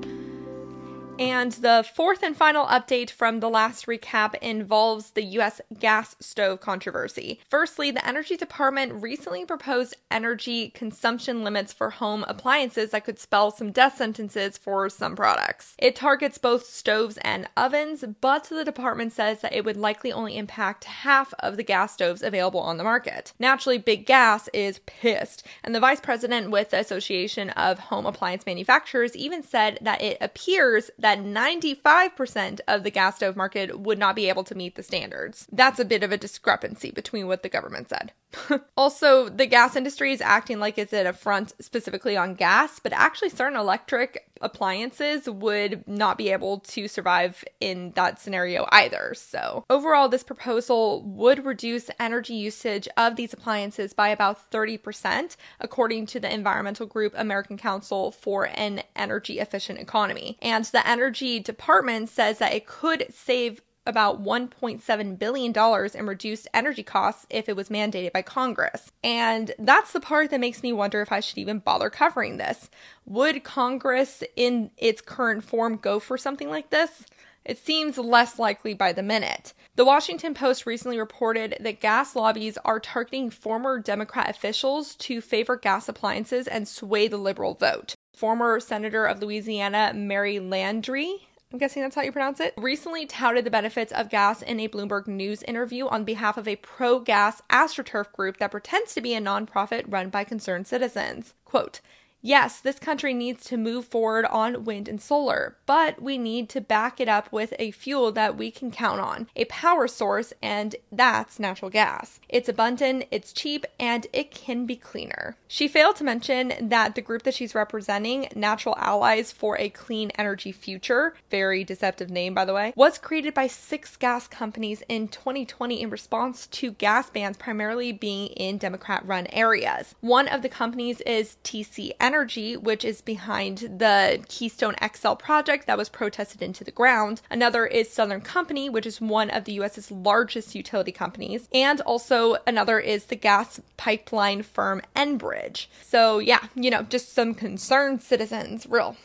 And 1.20 1.52
the 1.52 1.86
fourth 1.96 2.24
and 2.24 2.34
final 2.34 2.66
update 2.66 3.10
from 3.10 3.42
the 3.42 3.50
last 3.50 3.88
recap 3.88 4.36
involves 4.36 5.12
the 5.12 5.24
US 5.24 5.60
gas 5.78 6.16
stove 6.22 6.62
controversy. 6.62 7.42
Firstly, 7.50 7.92
the 7.92 8.08
Energy 8.08 8.38
Department 8.38 9.04
recently 9.04 9.44
proposed 9.44 9.98
energy 10.10 10.70
consumption 10.70 11.44
limits 11.44 11.74
for 11.74 11.90
home 11.90 12.24
appliances 12.30 12.92
that 12.92 13.04
could 13.04 13.20
spell 13.20 13.52
some 13.52 13.74
death 13.74 13.98
sentences 13.98 14.58
for 14.58 14.88
some 14.90 15.14
products. 15.14 15.76
It 15.78 15.98
targets 15.98 16.38
both 16.38 16.66
stoves 16.66 17.18
and 17.18 17.50
ovens, 17.58 18.06
but 18.22 18.46
the 18.46 18.64
department 18.64 19.12
says 19.12 19.42
that 19.42 19.54
it 19.54 19.66
would 19.66 19.76
likely 19.76 20.14
only 20.14 20.38
impact 20.38 20.86
half 20.86 21.34
of 21.40 21.58
the 21.58 21.64
gas 21.64 21.92
stoves 21.92 22.24
available 22.24 22.62
on 22.62 22.78
the 22.78 22.86
market. 22.86 23.34
Naturally, 23.40 23.78
Big 23.78 24.06
Gas 24.06 24.48
is 24.54 24.80
pissed, 24.86 25.46
and 25.66 25.76
the 25.76 25.82
vice 25.82 26.00
president 26.00 26.50
with 26.50 26.70
the 26.70 26.80
Association 26.80 27.50
of 27.50 27.78
Home 27.78 28.06
Appliance 28.06 28.46
Manufacturers 28.46 29.18
even 29.18 29.44
said 29.44 29.80
that 29.82 30.02
it 30.02 30.18
appears 30.22 30.90
that 30.98 31.09
that 31.10 31.24
95% 31.24 32.60
of 32.68 32.84
the 32.84 32.92
gas 32.92 33.16
stove 33.16 33.36
market 33.36 33.80
would 33.80 33.98
not 33.98 34.16
be 34.16 34.30
able 34.30 34.44
to 34.44 34.54
meet 34.54 34.76
the 34.76 34.84
standards. 34.84 35.48
That's 35.52 35.80
a 35.80 35.86
bit 35.86 36.04
of 36.04 36.12
a 36.12 36.18
discrepancy 36.18 36.92
between 36.92 37.26
what 37.26 37.42
the 37.42 37.50
government 37.50 37.90
said. 37.90 38.12
also, 38.78 39.30
the 39.30 39.46
gas 39.46 39.76
industry 39.76 40.12
is 40.12 40.22
acting 40.22 40.60
like 40.60 40.78
it's 40.78 40.94
at 40.94 41.06
a 41.06 41.14
front 41.14 41.54
specifically 41.60 42.16
on 42.16 42.36
gas, 42.36 42.80
but 42.80 42.94
actually, 42.94 43.30
certain 43.30 43.58
electric 43.58 44.30
appliances 44.42 45.30
would 45.30 45.86
not 45.88 46.18
be 46.18 46.30
able 46.32 46.60
to 46.60 46.88
survive 46.88 47.44
in 47.60 47.92
that 47.96 48.20
scenario 48.20 48.68
either. 48.72 49.14
So, 49.16 49.66
overall, 49.70 50.10
this 50.10 50.24
proposal 50.24 51.04
would 51.04 51.46
reduce 51.46 51.90
energy 52.00 52.36
usage 52.36 52.88
of 52.98 53.16
these 53.16 53.34
appliances 53.34 53.94
by 53.94 54.10
about 54.10 54.52
30%, 54.52 55.36
according 55.60 56.06
to 56.08 56.20
the 56.20 56.34
environmental 56.34 56.86
group 56.86 57.14
American 57.18 57.58
Council 57.58 58.12
for 58.12 58.50
an 58.54 58.84
Energy 58.96 59.40
Efficient 59.40 59.80
Economy. 59.80 60.38
And 60.42 60.66
the 60.66 60.88
Energy 60.88 61.40
Department 61.40 62.10
says 62.10 62.38
that 62.38 62.54
it 62.54 62.68
could 62.68 63.08
save 63.12 63.62
about 63.90 64.24
$1.7 64.24 65.20
billion 65.20 65.54
in 65.94 66.08
reduced 66.08 66.48
energy 66.54 66.84
costs 66.84 67.26
if 67.30 67.50
it 67.50 67.56
was 67.56 67.68
mandated 67.68 68.14
by 68.14 68.22
Congress. 68.22 68.92
And 69.04 69.52
that's 69.60 69.92
the 69.92 70.00
part 70.00 70.30
that 70.30 70.40
makes 70.40 70.64
me 70.64 70.72
wonder 70.72 71.02
if 71.02 71.12
I 71.12 71.20
should 71.20 71.40
even 71.40 71.60
bother 71.60 71.90
covering 71.90 72.38
this. 72.38 72.70
Would 73.06 73.44
Congress, 73.44 74.24
in 74.36 74.72
its 74.78 75.02
current 75.02 75.44
form, 75.44 75.76
go 75.78 76.00
for 76.00 76.18
something 76.18 76.50
like 76.50 76.70
this? 76.70 77.06
It 77.46 77.58
seems 77.58 77.98
less 77.98 78.38
likely 78.38 78.74
by 78.74 78.94
the 78.94 79.02
minute. 79.02 79.54
The 79.76 79.86
Washington 79.86 80.34
Post 80.34 80.66
recently 80.66 81.00
reported 81.00 81.58
that 81.60 81.80
gas 81.80 82.16
lobbies 82.16 82.58
are 82.64 82.80
targeting 82.80 83.30
former 83.30 83.80
Democrat 83.80 84.30
officials 84.30 84.94
to 84.98 85.22
favor 85.22 85.56
gas 85.56 85.90
appliances 85.90 86.48
and 86.48 86.68
sway 86.68 87.08
the 87.08 87.18
liberal 87.18 87.56
vote. 87.56 87.96
Former 88.14 88.60
Senator 88.60 89.06
of 89.06 89.22
Louisiana 89.22 89.94
Mary 89.96 90.36
Landrieu 90.36 91.22
I'm 91.52 91.58
guessing 91.58 91.82
that's 91.82 91.96
how 91.96 92.04
you 92.04 92.12
pronounce 92.12 92.40
it, 92.40 92.54
recently 92.58 93.08
touted 93.08 93.44
the 93.44 93.50
benefits 93.50 93.92
of 93.92 94.12
gas 94.12 94.44
in 94.44 94.60
a 94.60 94.68
Bloomberg 94.68 95.08
News 95.08 95.42
interview 95.42 95.88
on 95.88 96.04
behalf 96.04 96.38
of 96.38 96.48
a 96.48 96.58
pro 96.58 97.00
gas 97.00 97.42
astroturf 97.50 98.12
group 98.12 98.38
that 98.38 98.52
pretends 98.52 98.94
to 98.94 99.02
be 99.02 99.16
a 99.16 99.20
nonprofit 99.20 99.86
run 99.88 100.12
by 100.12 100.24
concerned 100.24 100.68
citizens. 100.68 101.34
Quote, 101.46 101.82
Yes, 102.22 102.60
this 102.60 102.80
country 102.80 103.14
needs 103.14 103.46
to 103.46 103.56
move 103.56 103.86
forward 103.86 104.26
on 104.26 104.66
wind 104.66 104.90
and 104.90 105.02
solar, 105.02 105.56
but 105.66 106.02
we 106.02 106.18
need 106.18 106.50
to 106.50 106.60
back 106.60 107.00
it 107.00 107.08
up 107.08 107.32
with 107.32 107.54
a 107.58 107.72
fuel 107.72 108.12
that 108.12 108.38
we 108.38 108.52
can 108.52 108.72
count 108.72 109.00
on, 109.00 109.30
a 109.38 109.46
power 109.46 109.88
source, 109.88 110.34
and 110.42 110.76
that's 110.92 111.40
natural 111.40 111.72
gas. 111.72 112.20
It's 112.28 112.50
abundant, 112.50 113.06
it's 113.10 113.32
cheap, 113.32 113.66
and 113.80 114.06
it 114.12 114.32
can 114.32 114.66
be 114.66 114.76
cleaner. 114.76 115.38
She 115.48 115.70
failed 115.70 115.96
to 115.98 116.04
mention 116.04 116.54
that 116.60 116.96
the 116.96 117.02
group 117.02 117.24
that 117.24 117.34
she's 117.34 117.56
representing, 117.56 118.28
Natural 118.36 118.76
Allies 118.78 119.32
for 119.32 119.58
a 119.58 119.70
Clean 119.70 120.12
Energy 120.12 120.52
Future, 120.52 121.16
very 121.32 121.64
deceptive 121.64 122.10
name 122.10 122.34
by 122.34 122.44
the 122.44 122.54
way, 122.54 122.74
was 122.76 122.98
created 122.98 123.34
by 123.34 123.48
six 123.48 123.96
gas 123.96 124.28
companies 124.28 124.84
in 124.90 125.08
2020 125.08 125.82
in 125.82 125.90
response 125.90 126.48
to 126.48 126.72
gas 126.72 127.10
bans 127.10 127.38
primarily 127.38 127.94
being 127.94 128.28
in 128.28 128.58
Democrat 128.58 129.06
run 129.06 129.26
areas. 129.28 129.96
One 130.02 130.28
of 130.28 130.42
the 130.42 130.50
companies 130.50 131.00
is 131.02 131.38
TC 131.46 131.92
Energy, 132.10 132.58
which 132.58 132.84
is 132.84 133.02
behind 133.02 133.60
the 133.78 134.20
Keystone 134.28 134.74
XL 134.84 135.14
project 135.14 135.68
that 135.68 135.78
was 135.78 135.90
protested 135.90 136.42
into 136.42 136.64
the 136.64 136.72
ground. 136.72 137.22
Another 137.30 137.68
is 137.68 137.94
Southern 137.94 138.22
Company, 138.22 138.68
which 138.68 138.88
is 138.88 139.00
one 139.00 139.30
of 139.30 139.46
the 139.46 139.52
US's 139.52 139.92
largest 139.92 140.56
utility 140.56 140.92
companies. 140.92 141.48
And 141.54 141.82
also 141.82 142.38
another 142.48 142.80
is 142.80 143.06
the 143.06 143.16
gas 143.16 143.62
pipeline 143.78 144.42
firm 144.42 144.82
Enbridge. 144.96 145.68
So, 145.84 146.18
yeah, 146.18 146.48
you 146.56 146.72
know, 146.72 146.82
just 146.82 147.14
some 147.14 147.36
concerned 147.36 148.02
citizens, 148.02 148.66
real 148.68 148.98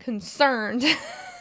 concerned. 0.00 0.86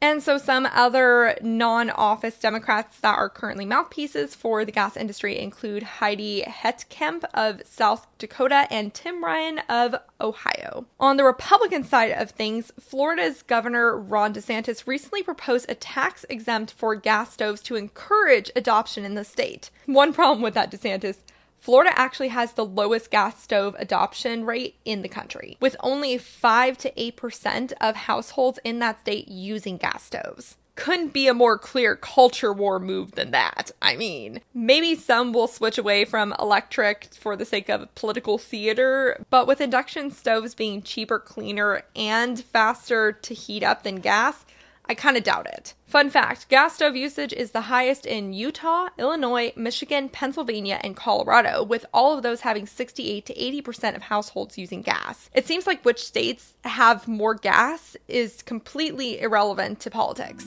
And 0.00 0.22
so, 0.22 0.38
some 0.38 0.66
other 0.72 1.36
non 1.42 1.90
office 1.90 2.38
Democrats 2.38 3.00
that 3.00 3.16
are 3.16 3.28
currently 3.28 3.64
mouthpieces 3.64 4.34
for 4.34 4.64
the 4.64 4.70
gas 4.70 4.96
industry 4.96 5.38
include 5.38 5.82
Heidi 5.82 6.42
Heitkamp 6.42 7.24
of 7.34 7.62
South 7.64 8.06
Dakota 8.18 8.68
and 8.70 8.94
Tim 8.94 9.24
Ryan 9.24 9.58
of 9.68 9.96
Ohio. 10.20 10.86
On 11.00 11.16
the 11.16 11.24
Republican 11.24 11.82
side 11.82 12.12
of 12.12 12.30
things, 12.30 12.70
Florida's 12.78 13.42
Governor 13.42 13.96
Ron 13.98 14.32
DeSantis 14.32 14.86
recently 14.86 15.24
proposed 15.24 15.66
a 15.68 15.74
tax 15.74 16.24
exempt 16.28 16.72
for 16.72 16.94
gas 16.94 17.32
stoves 17.32 17.60
to 17.62 17.74
encourage 17.74 18.52
adoption 18.54 19.04
in 19.04 19.14
the 19.14 19.24
state. 19.24 19.70
One 19.86 20.12
problem 20.12 20.42
with 20.42 20.54
that, 20.54 20.70
DeSantis 20.70 21.18
Florida 21.60 21.92
actually 21.98 22.28
has 22.28 22.52
the 22.52 22.64
lowest 22.64 23.10
gas 23.10 23.42
stove 23.42 23.76
adoption 23.78 24.44
rate 24.44 24.76
in 24.84 25.02
the 25.02 25.08
country, 25.08 25.56
with 25.60 25.76
only 25.80 26.18
5 26.18 26.78
to 26.78 26.90
8% 26.92 27.72
of 27.80 27.96
households 27.96 28.58
in 28.64 28.78
that 28.78 29.00
state 29.00 29.28
using 29.28 29.76
gas 29.76 30.02
stoves. 30.04 30.56
Couldn't 30.76 31.12
be 31.12 31.26
a 31.26 31.34
more 31.34 31.58
clear 31.58 31.96
culture 31.96 32.52
war 32.52 32.78
move 32.78 33.12
than 33.12 33.32
that. 33.32 33.72
I 33.82 33.96
mean, 33.96 34.40
maybe 34.54 34.94
some 34.94 35.32
will 35.32 35.48
switch 35.48 35.76
away 35.76 36.04
from 36.04 36.32
electric 36.38 37.08
for 37.14 37.34
the 37.34 37.44
sake 37.44 37.68
of 37.68 37.92
political 37.96 38.38
theater, 38.38 39.20
but 39.28 39.48
with 39.48 39.60
induction 39.60 40.12
stoves 40.12 40.54
being 40.54 40.82
cheaper, 40.82 41.18
cleaner, 41.18 41.82
and 41.96 42.38
faster 42.38 43.10
to 43.10 43.34
heat 43.34 43.64
up 43.64 43.82
than 43.82 43.96
gas, 43.96 44.44
I 44.88 44.94
kind 44.94 45.18
of 45.18 45.24
doubt 45.24 45.46
it. 45.46 45.74
Fun 45.86 46.08
fact 46.08 46.48
gas 46.48 46.74
stove 46.76 46.96
usage 46.96 47.32
is 47.32 47.50
the 47.50 47.62
highest 47.62 48.06
in 48.06 48.32
Utah, 48.32 48.88
Illinois, 48.98 49.52
Michigan, 49.54 50.08
Pennsylvania, 50.08 50.80
and 50.82 50.96
Colorado, 50.96 51.62
with 51.62 51.84
all 51.92 52.16
of 52.16 52.22
those 52.22 52.40
having 52.40 52.66
68 52.66 53.26
to 53.26 53.34
80% 53.34 53.96
of 53.96 54.02
households 54.02 54.56
using 54.56 54.80
gas. 54.80 55.28
It 55.34 55.46
seems 55.46 55.66
like 55.66 55.84
which 55.84 56.02
states 56.02 56.54
have 56.64 57.06
more 57.06 57.34
gas 57.34 57.96
is 58.08 58.42
completely 58.42 59.20
irrelevant 59.20 59.80
to 59.80 59.90
politics. 59.90 60.44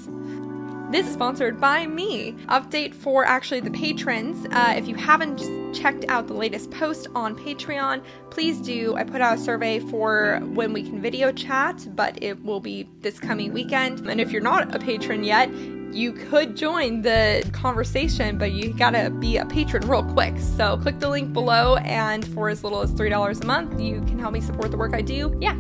This 0.92 1.08
is 1.08 1.14
sponsored 1.14 1.58
by 1.58 1.88
me. 1.88 2.34
Update 2.50 2.94
for 2.94 3.24
actually 3.24 3.62
the 3.62 3.72
patrons. 3.72 4.46
Uh, 4.52 4.74
if 4.76 4.90
you 4.90 4.96
haven't 4.96 5.40
checked 5.74 6.04
out 6.10 6.28
the 6.28 6.34
latest 6.34 6.70
post 6.70 7.08
on 7.16 7.34
Patreon, 7.34 8.04
please 8.30 8.58
do. 8.60 8.96
I 8.98 9.06
put 9.06 9.22
out 9.22 9.38
a 9.38 9.42
survey 9.42 9.80
for 9.80 10.42
when 10.54 10.74
we 10.74 10.84
can 10.84 11.02
video 11.02 11.32
chat, 11.32 11.88
but 11.96 12.22
it 12.22 12.44
will 12.44 12.60
be 12.60 12.90
this 13.00 13.22
coming 13.22 13.54
weekend. 13.54 14.06
And 14.06 14.20
if 14.20 14.34
you're 14.34 14.42
not 14.42 14.76
a 14.76 14.80
patron 14.80 15.24
yet, 15.24 15.50
you 15.94 16.12
could 16.12 16.58
join 16.58 17.02
the 17.04 17.50
conversation, 17.54 18.38
but 18.38 18.52
you 18.52 18.74
gotta 18.74 19.10
be 19.12 19.38
a 19.38 19.46
patron 19.46 19.88
real 19.88 20.04
quick. 20.04 20.38
So 20.40 20.76
click 20.76 21.00
the 21.00 21.08
link 21.08 21.32
below, 21.32 21.78
and 21.78 22.28
for 22.34 22.50
as 22.50 22.66
little 22.66 22.82
as 22.82 22.92
$3 22.92 23.42
a 23.42 23.46
month, 23.46 23.80
you 23.80 24.02
can 24.02 24.20
help 24.20 24.34
me 24.34 24.42
support 24.42 24.72
the 24.72 24.78
work 24.78 24.94
I 24.94 25.02
do. 25.02 25.38
Yeah, 25.40 25.56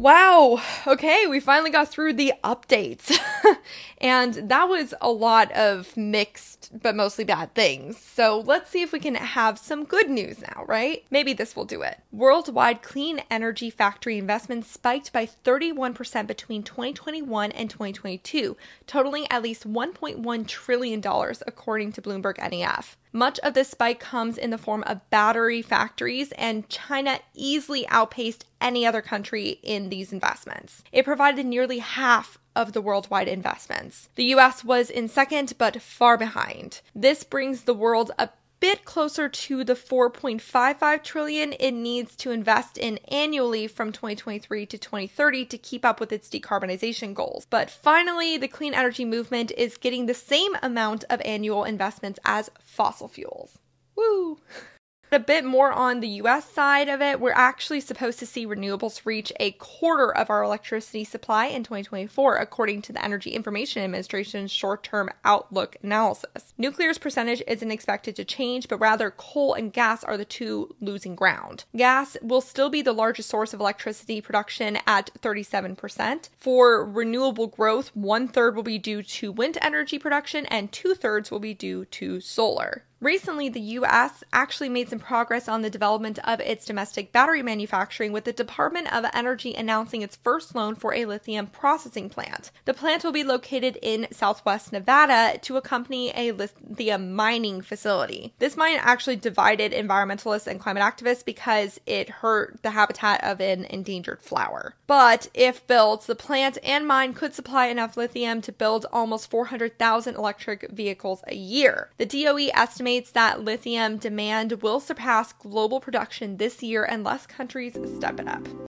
Wow. 0.00 0.62
Okay, 0.86 1.26
we 1.26 1.40
finally 1.40 1.68
got 1.68 1.90
through 1.90 2.14
the 2.14 2.32
updates. 2.42 3.20
and 3.98 4.32
that 4.48 4.66
was 4.66 4.94
a 5.02 5.10
lot 5.10 5.52
of 5.52 5.94
mixed, 5.94 6.70
but 6.72 6.96
mostly 6.96 7.24
bad 7.24 7.54
things. 7.54 7.98
So 7.98 8.40
let's 8.40 8.70
see 8.70 8.80
if 8.80 8.92
we 8.92 8.98
can 8.98 9.14
have 9.16 9.58
some 9.58 9.84
good 9.84 10.08
news 10.08 10.40
now, 10.40 10.64
right? 10.66 11.04
Maybe 11.10 11.34
this 11.34 11.54
will 11.54 11.66
do 11.66 11.82
it. 11.82 11.98
Worldwide 12.12 12.80
clean 12.80 13.20
energy 13.30 13.68
factory 13.68 14.16
investments 14.16 14.70
spiked 14.70 15.12
by 15.12 15.26
31% 15.26 16.26
between 16.26 16.62
2021 16.62 17.52
and 17.52 17.68
2022, 17.68 18.56
totaling 18.86 19.26
at 19.30 19.42
least 19.42 19.70
$1.1 19.70 20.46
trillion, 20.46 21.02
according 21.46 21.92
to 21.92 22.00
Bloomberg 22.00 22.38
NEF. 22.38 22.96
Much 23.12 23.38
of 23.40 23.54
this 23.54 23.70
spike 23.70 23.98
comes 23.98 24.38
in 24.38 24.50
the 24.50 24.58
form 24.58 24.82
of 24.86 25.08
battery 25.10 25.62
factories, 25.62 26.32
and 26.32 26.68
China 26.68 27.18
easily 27.34 27.86
outpaced 27.88 28.44
any 28.60 28.86
other 28.86 29.02
country 29.02 29.58
in 29.62 29.88
these 29.88 30.12
investments. 30.12 30.84
It 30.92 31.04
provided 31.04 31.46
nearly 31.46 31.78
half 31.78 32.38
of 32.54 32.72
the 32.72 32.80
worldwide 32.80 33.28
investments. 33.28 34.08
The 34.16 34.24
US 34.34 34.64
was 34.64 34.90
in 34.90 35.08
second, 35.08 35.54
but 35.58 35.80
far 35.80 36.16
behind. 36.16 36.80
This 36.94 37.24
brings 37.24 37.62
the 37.62 37.74
world 37.74 38.10
a 38.18 38.28
bit 38.60 38.84
closer 38.84 39.28
to 39.28 39.64
the 39.64 39.74
4.55 39.74 41.02
trillion 41.02 41.54
it 41.54 41.72
needs 41.72 42.14
to 42.16 42.30
invest 42.30 42.76
in 42.76 42.98
annually 43.08 43.66
from 43.66 43.90
2023 43.90 44.66
to 44.66 44.78
2030 44.78 45.46
to 45.46 45.58
keep 45.58 45.84
up 45.84 45.98
with 45.98 46.12
its 46.12 46.28
decarbonization 46.28 47.14
goals. 47.14 47.46
But 47.48 47.70
finally, 47.70 48.36
the 48.36 48.48
clean 48.48 48.74
energy 48.74 49.04
movement 49.04 49.50
is 49.56 49.76
getting 49.76 50.06
the 50.06 50.14
same 50.14 50.56
amount 50.62 51.04
of 51.08 51.22
annual 51.24 51.64
investments 51.64 52.20
as 52.24 52.50
fossil 52.60 53.08
fuels. 53.08 53.58
Woo! 53.96 54.38
A 55.12 55.18
bit 55.18 55.44
more 55.44 55.72
on 55.72 55.98
the 55.98 56.20
US 56.22 56.48
side 56.48 56.88
of 56.88 57.02
it, 57.02 57.18
we're 57.18 57.32
actually 57.32 57.80
supposed 57.80 58.20
to 58.20 58.26
see 58.26 58.46
renewables 58.46 59.04
reach 59.04 59.32
a 59.40 59.50
quarter 59.52 60.16
of 60.16 60.30
our 60.30 60.44
electricity 60.44 61.02
supply 61.02 61.46
in 61.46 61.64
2024, 61.64 62.36
according 62.36 62.80
to 62.82 62.92
the 62.92 63.04
Energy 63.04 63.30
Information 63.30 63.82
Administration's 63.82 64.52
short 64.52 64.84
term 64.84 65.10
outlook 65.24 65.76
analysis. 65.82 66.54
Nuclear's 66.56 66.98
percentage 66.98 67.42
isn't 67.48 67.72
expected 67.72 68.14
to 68.14 68.24
change, 68.24 68.68
but 68.68 68.78
rather 68.78 69.10
coal 69.10 69.54
and 69.54 69.72
gas 69.72 70.04
are 70.04 70.16
the 70.16 70.24
two 70.24 70.76
losing 70.80 71.16
ground. 71.16 71.64
Gas 71.76 72.16
will 72.22 72.40
still 72.40 72.70
be 72.70 72.80
the 72.80 72.92
largest 72.92 73.28
source 73.28 73.52
of 73.52 73.58
electricity 73.58 74.20
production 74.20 74.78
at 74.86 75.10
37%. 75.20 76.28
For 76.38 76.84
renewable 76.84 77.48
growth, 77.48 77.90
one 77.96 78.28
third 78.28 78.54
will 78.54 78.62
be 78.62 78.78
due 78.78 79.02
to 79.02 79.32
wind 79.32 79.58
energy 79.60 79.98
production 79.98 80.46
and 80.46 80.70
two 80.70 80.94
thirds 80.94 81.32
will 81.32 81.40
be 81.40 81.52
due 81.52 81.84
to 81.86 82.20
solar. 82.20 82.84
Recently, 83.00 83.48
the 83.48 83.60
US 83.60 84.22
actually 84.30 84.68
made 84.68 84.90
some 84.90 84.98
progress 84.98 85.48
on 85.48 85.62
the 85.62 85.70
development 85.70 86.18
of 86.24 86.38
its 86.40 86.66
domestic 86.66 87.12
battery 87.12 87.42
manufacturing, 87.42 88.12
with 88.12 88.24
the 88.24 88.32
Department 88.32 88.92
of 88.92 89.06
Energy 89.14 89.54
announcing 89.54 90.02
its 90.02 90.16
first 90.16 90.54
loan 90.54 90.74
for 90.74 90.92
a 90.92 91.06
lithium 91.06 91.46
processing 91.46 92.10
plant. 92.10 92.50
The 92.66 92.74
plant 92.74 93.02
will 93.02 93.12
be 93.12 93.24
located 93.24 93.78
in 93.80 94.06
southwest 94.12 94.70
Nevada 94.70 95.38
to 95.38 95.56
accompany 95.56 96.12
a 96.14 96.32
lithium 96.32 97.14
mining 97.14 97.62
facility. 97.62 98.34
This 98.38 98.54
mine 98.54 98.76
actually 98.78 99.16
divided 99.16 99.72
environmentalists 99.72 100.46
and 100.46 100.60
climate 100.60 100.82
activists 100.82 101.24
because 101.24 101.80
it 101.86 102.10
hurt 102.10 102.62
the 102.62 102.70
habitat 102.70 103.24
of 103.24 103.40
an 103.40 103.64
endangered 103.64 104.20
flower. 104.20 104.74
But 104.86 105.28
if 105.32 105.66
built, 105.66 106.06
the 106.06 106.14
plant 106.14 106.58
and 106.62 106.86
mine 106.86 107.14
could 107.14 107.32
supply 107.32 107.68
enough 107.68 107.96
lithium 107.96 108.42
to 108.42 108.52
build 108.52 108.84
almost 108.92 109.30
400,000 109.30 110.16
electric 110.16 110.70
vehicles 110.70 111.22
a 111.26 111.34
year. 111.34 111.88
The 111.96 112.04
DOE 112.04 112.50
estimates 112.52 112.89
estimates 112.90 113.12
that 113.12 113.44
lithium 113.44 113.98
demand 113.98 114.62
will 114.62 114.80
surpass 114.80 115.32
global 115.32 115.78
production 115.78 116.38
this 116.38 116.60
year 116.60 116.82
unless 116.84 117.24
countries 117.24 117.78
step 117.96 118.18
it 118.18 118.26
up. 118.26 118.69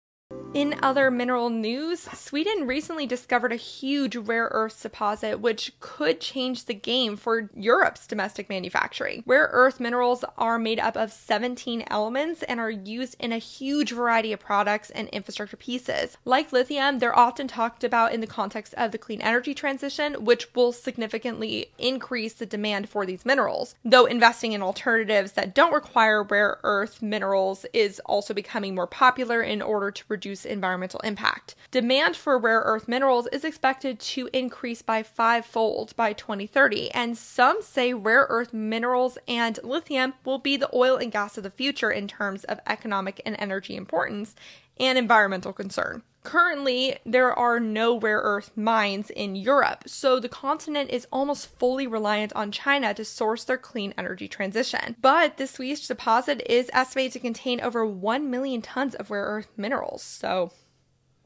In 0.54 0.78
other 0.82 1.10
mineral 1.10 1.48
news, 1.48 2.00
Sweden 2.00 2.66
recently 2.66 3.06
discovered 3.06 3.52
a 3.52 3.56
huge 3.56 4.16
rare 4.16 4.50
earth 4.52 4.82
deposit 4.82 5.40
which 5.40 5.72
could 5.80 6.20
change 6.20 6.66
the 6.66 6.74
game 6.74 7.16
for 7.16 7.48
Europe's 7.56 8.06
domestic 8.06 8.50
manufacturing. 8.50 9.22
Rare 9.24 9.48
earth 9.50 9.80
minerals 9.80 10.26
are 10.36 10.58
made 10.58 10.78
up 10.78 10.94
of 10.94 11.10
17 11.10 11.84
elements 11.86 12.42
and 12.42 12.60
are 12.60 12.70
used 12.70 13.16
in 13.18 13.32
a 13.32 13.38
huge 13.38 13.92
variety 13.92 14.30
of 14.30 14.40
products 14.40 14.90
and 14.90 15.08
infrastructure 15.08 15.56
pieces. 15.56 16.18
Like 16.26 16.52
lithium, 16.52 16.98
they're 16.98 17.18
often 17.18 17.48
talked 17.48 17.82
about 17.82 18.12
in 18.12 18.20
the 18.20 18.26
context 18.26 18.74
of 18.74 18.92
the 18.92 18.98
clean 18.98 19.22
energy 19.22 19.54
transition, 19.54 20.22
which 20.22 20.54
will 20.54 20.72
significantly 20.72 21.72
increase 21.78 22.34
the 22.34 22.44
demand 22.44 22.90
for 22.90 23.06
these 23.06 23.24
minerals. 23.24 23.74
Though 23.86 24.04
investing 24.04 24.52
in 24.52 24.60
alternatives 24.60 25.32
that 25.32 25.54
don't 25.54 25.72
require 25.72 26.22
rare 26.22 26.58
earth 26.62 27.00
minerals 27.00 27.64
is 27.72 28.00
also 28.00 28.34
becoming 28.34 28.74
more 28.74 28.86
popular 28.86 29.40
in 29.40 29.62
order 29.62 29.90
to 29.90 30.04
reduce 30.08 30.41
reduce 30.44 30.52
environmental 30.52 31.00
impact. 31.00 31.54
Demand 31.70 32.16
for 32.16 32.38
rare 32.38 32.62
earth 32.64 32.88
minerals 32.88 33.26
is 33.32 33.44
expected 33.44 33.98
to 33.98 34.28
increase 34.32 34.82
by 34.82 35.02
fivefold 35.02 35.94
by 35.96 36.12
2030, 36.12 36.90
and 36.92 37.16
some 37.16 37.62
say 37.62 37.94
rare 37.94 38.26
earth 38.28 38.52
minerals 38.52 39.18
and 39.28 39.58
lithium 39.62 40.14
will 40.24 40.38
be 40.38 40.56
the 40.56 40.70
oil 40.74 40.96
and 40.96 41.12
gas 41.12 41.36
of 41.36 41.44
the 41.44 41.50
future 41.50 41.90
in 41.90 42.08
terms 42.08 42.44
of 42.44 42.60
economic 42.66 43.20
and 43.24 43.36
energy 43.38 43.76
importance 43.76 44.34
and 44.78 44.98
environmental 44.98 45.52
concern. 45.52 46.02
Currently, 46.22 46.98
there 47.04 47.32
are 47.32 47.58
no 47.58 47.98
rare 47.98 48.20
earth 48.20 48.52
mines 48.56 49.10
in 49.10 49.34
Europe, 49.34 49.84
so 49.86 50.20
the 50.20 50.28
continent 50.28 50.90
is 50.90 51.06
almost 51.12 51.48
fully 51.58 51.86
reliant 51.86 52.32
on 52.34 52.52
China 52.52 52.94
to 52.94 53.04
source 53.04 53.44
their 53.44 53.58
clean 53.58 53.92
energy 53.98 54.28
transition. 54.28 54.96
But 55.00 55.36
the 55.36 55.46
Swedish 55.46 55.88
deposit 55.88 56.42
is 56.48 56.70
estimated 56.72 57.12
to 57.12 57.18
contain 57.18 57.60
over 57.60 57.84
1 57.84 58.30
million 58.30 58.62
tons 58.62 58.94
of 58.94 59.10
rare 59.10 59.24
earth 59.24 59.48
minerals, 59.56 60.02
so 60.02 60.52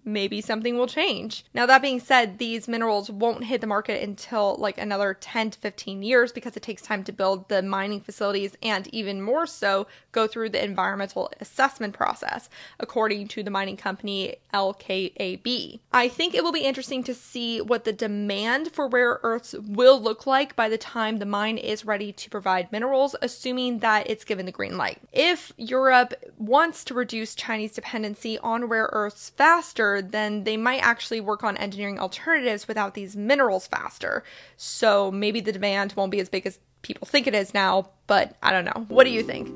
maybe 0.06 0.40
something 0.40 0.78
will 0.78 0.86
change. 0.86 1.44
Now, 1.52 1.66
that 1.66 1.82
being 1.82 2.00
said, 2.00 2.38
these 2.38 2.68
minerals 2.68 3.10
won't 3.10 3.44
hit 3.44 3.60
the 3.60 3.66
market 3.66 4.02
until 4.02 4.56
like 4.56 4.78
another 4.78 5.14
10 5.14 5.50
to 5.50 5.58
15 5.58 6.02
years 6.02 6.32
because 6.32 6.56
it 6.56 6.62
takes 6.62 6.82
time 6.82 7.04
to 7.04 7.12
build 7.12 7.48
the 7.48 7.60
mining 7.60 8.00
facilities 8.00 8.56
and 8.62 8.86
even 8.94 9.20
more 9.20 9.46
so 9.46 9.86
go 10.12 10.26
through 10.26 10.50
the 10.50 10.64
environmental 10.64 11.30
assessment 11.40 11.92
process, 11.92 12.48
according 12.78 13.28
to 13.28 13.42
the 13.42 13.50
mining 13.50 13.76
company 13.76 14.36
LKAB. 14.54 15.80
I 15.92 16.08
think 16.08 16.34
it 16.34 16.44
will 16.44 16.52
be 16.52 16.60
interesting 16.60 17.02
to 17.04 17.14
see 17.14 17.60
what 17.60 17.84
the 17.84 17.92
demand 17.92 18.72
for 18.72 18.88
rare 18.88 19.20
earths 19.22 19.54
will 19.54 20.00
look 20.00 20.26
like 20.26 20.54
by 20.54 20.68
the 20.68 20.78
time 20.78 21.18
the 21.18 21.26
mine 21.26 21.58
is 21.58 21.84
ready 21.84 22.12
to 22.12 22.30
provide 22.30 22.70
minerals, 22.70 23.16
assuming 23.20 23.80
that 23.80 24.08
it's 24.08 24.24
given 24.24 24.46
the 24.46 24.52
green 24.52 24.78
light. 24.78 25.00
If 25.12 25.52
Europe 25.56 26.14
wants 26.38 26.84
to 26.84 26.94
reduce 26.94 27.34
Chinese 27.34 27.72
dependency 27.72 28.38
on 28.38 28.66
rare 28.66 28.88
earths 28.92 29.30
faster, 29.30 30.02
then 30.02 30.44
they 30.44 30.56
might 30.56 30.80
actually 30.80 31.20
work 31.20 31.42
on 31.42 31.56
engineering 31.56 31.98
alternatives 31.98 32.68
without 32.68 32.94
these 32.94 33.16
minerals 33.16 33.66
faster. 33.66 34.24
So 34.56 35.10
maybe 35.10 35.40
the 35.40 35.52
demand 35.52 35.94
won't 35.96 36.12
be 36.12 36.20
as 36.20 36.28
big 36.28 36.46
as 36.46 36.58
people 36.82 37.06
think 37.06 37.26
it 37.26 37.34
is 37.34 37.54
now, 37.54 37.90
but 38.06 38.36
I 38.42 38.52
don't 38.52 38.64
know. 38.64 38.84
What 38.88 39.04
do 39.04 39.10
you 39.10 39.22
think? 39.22 39.50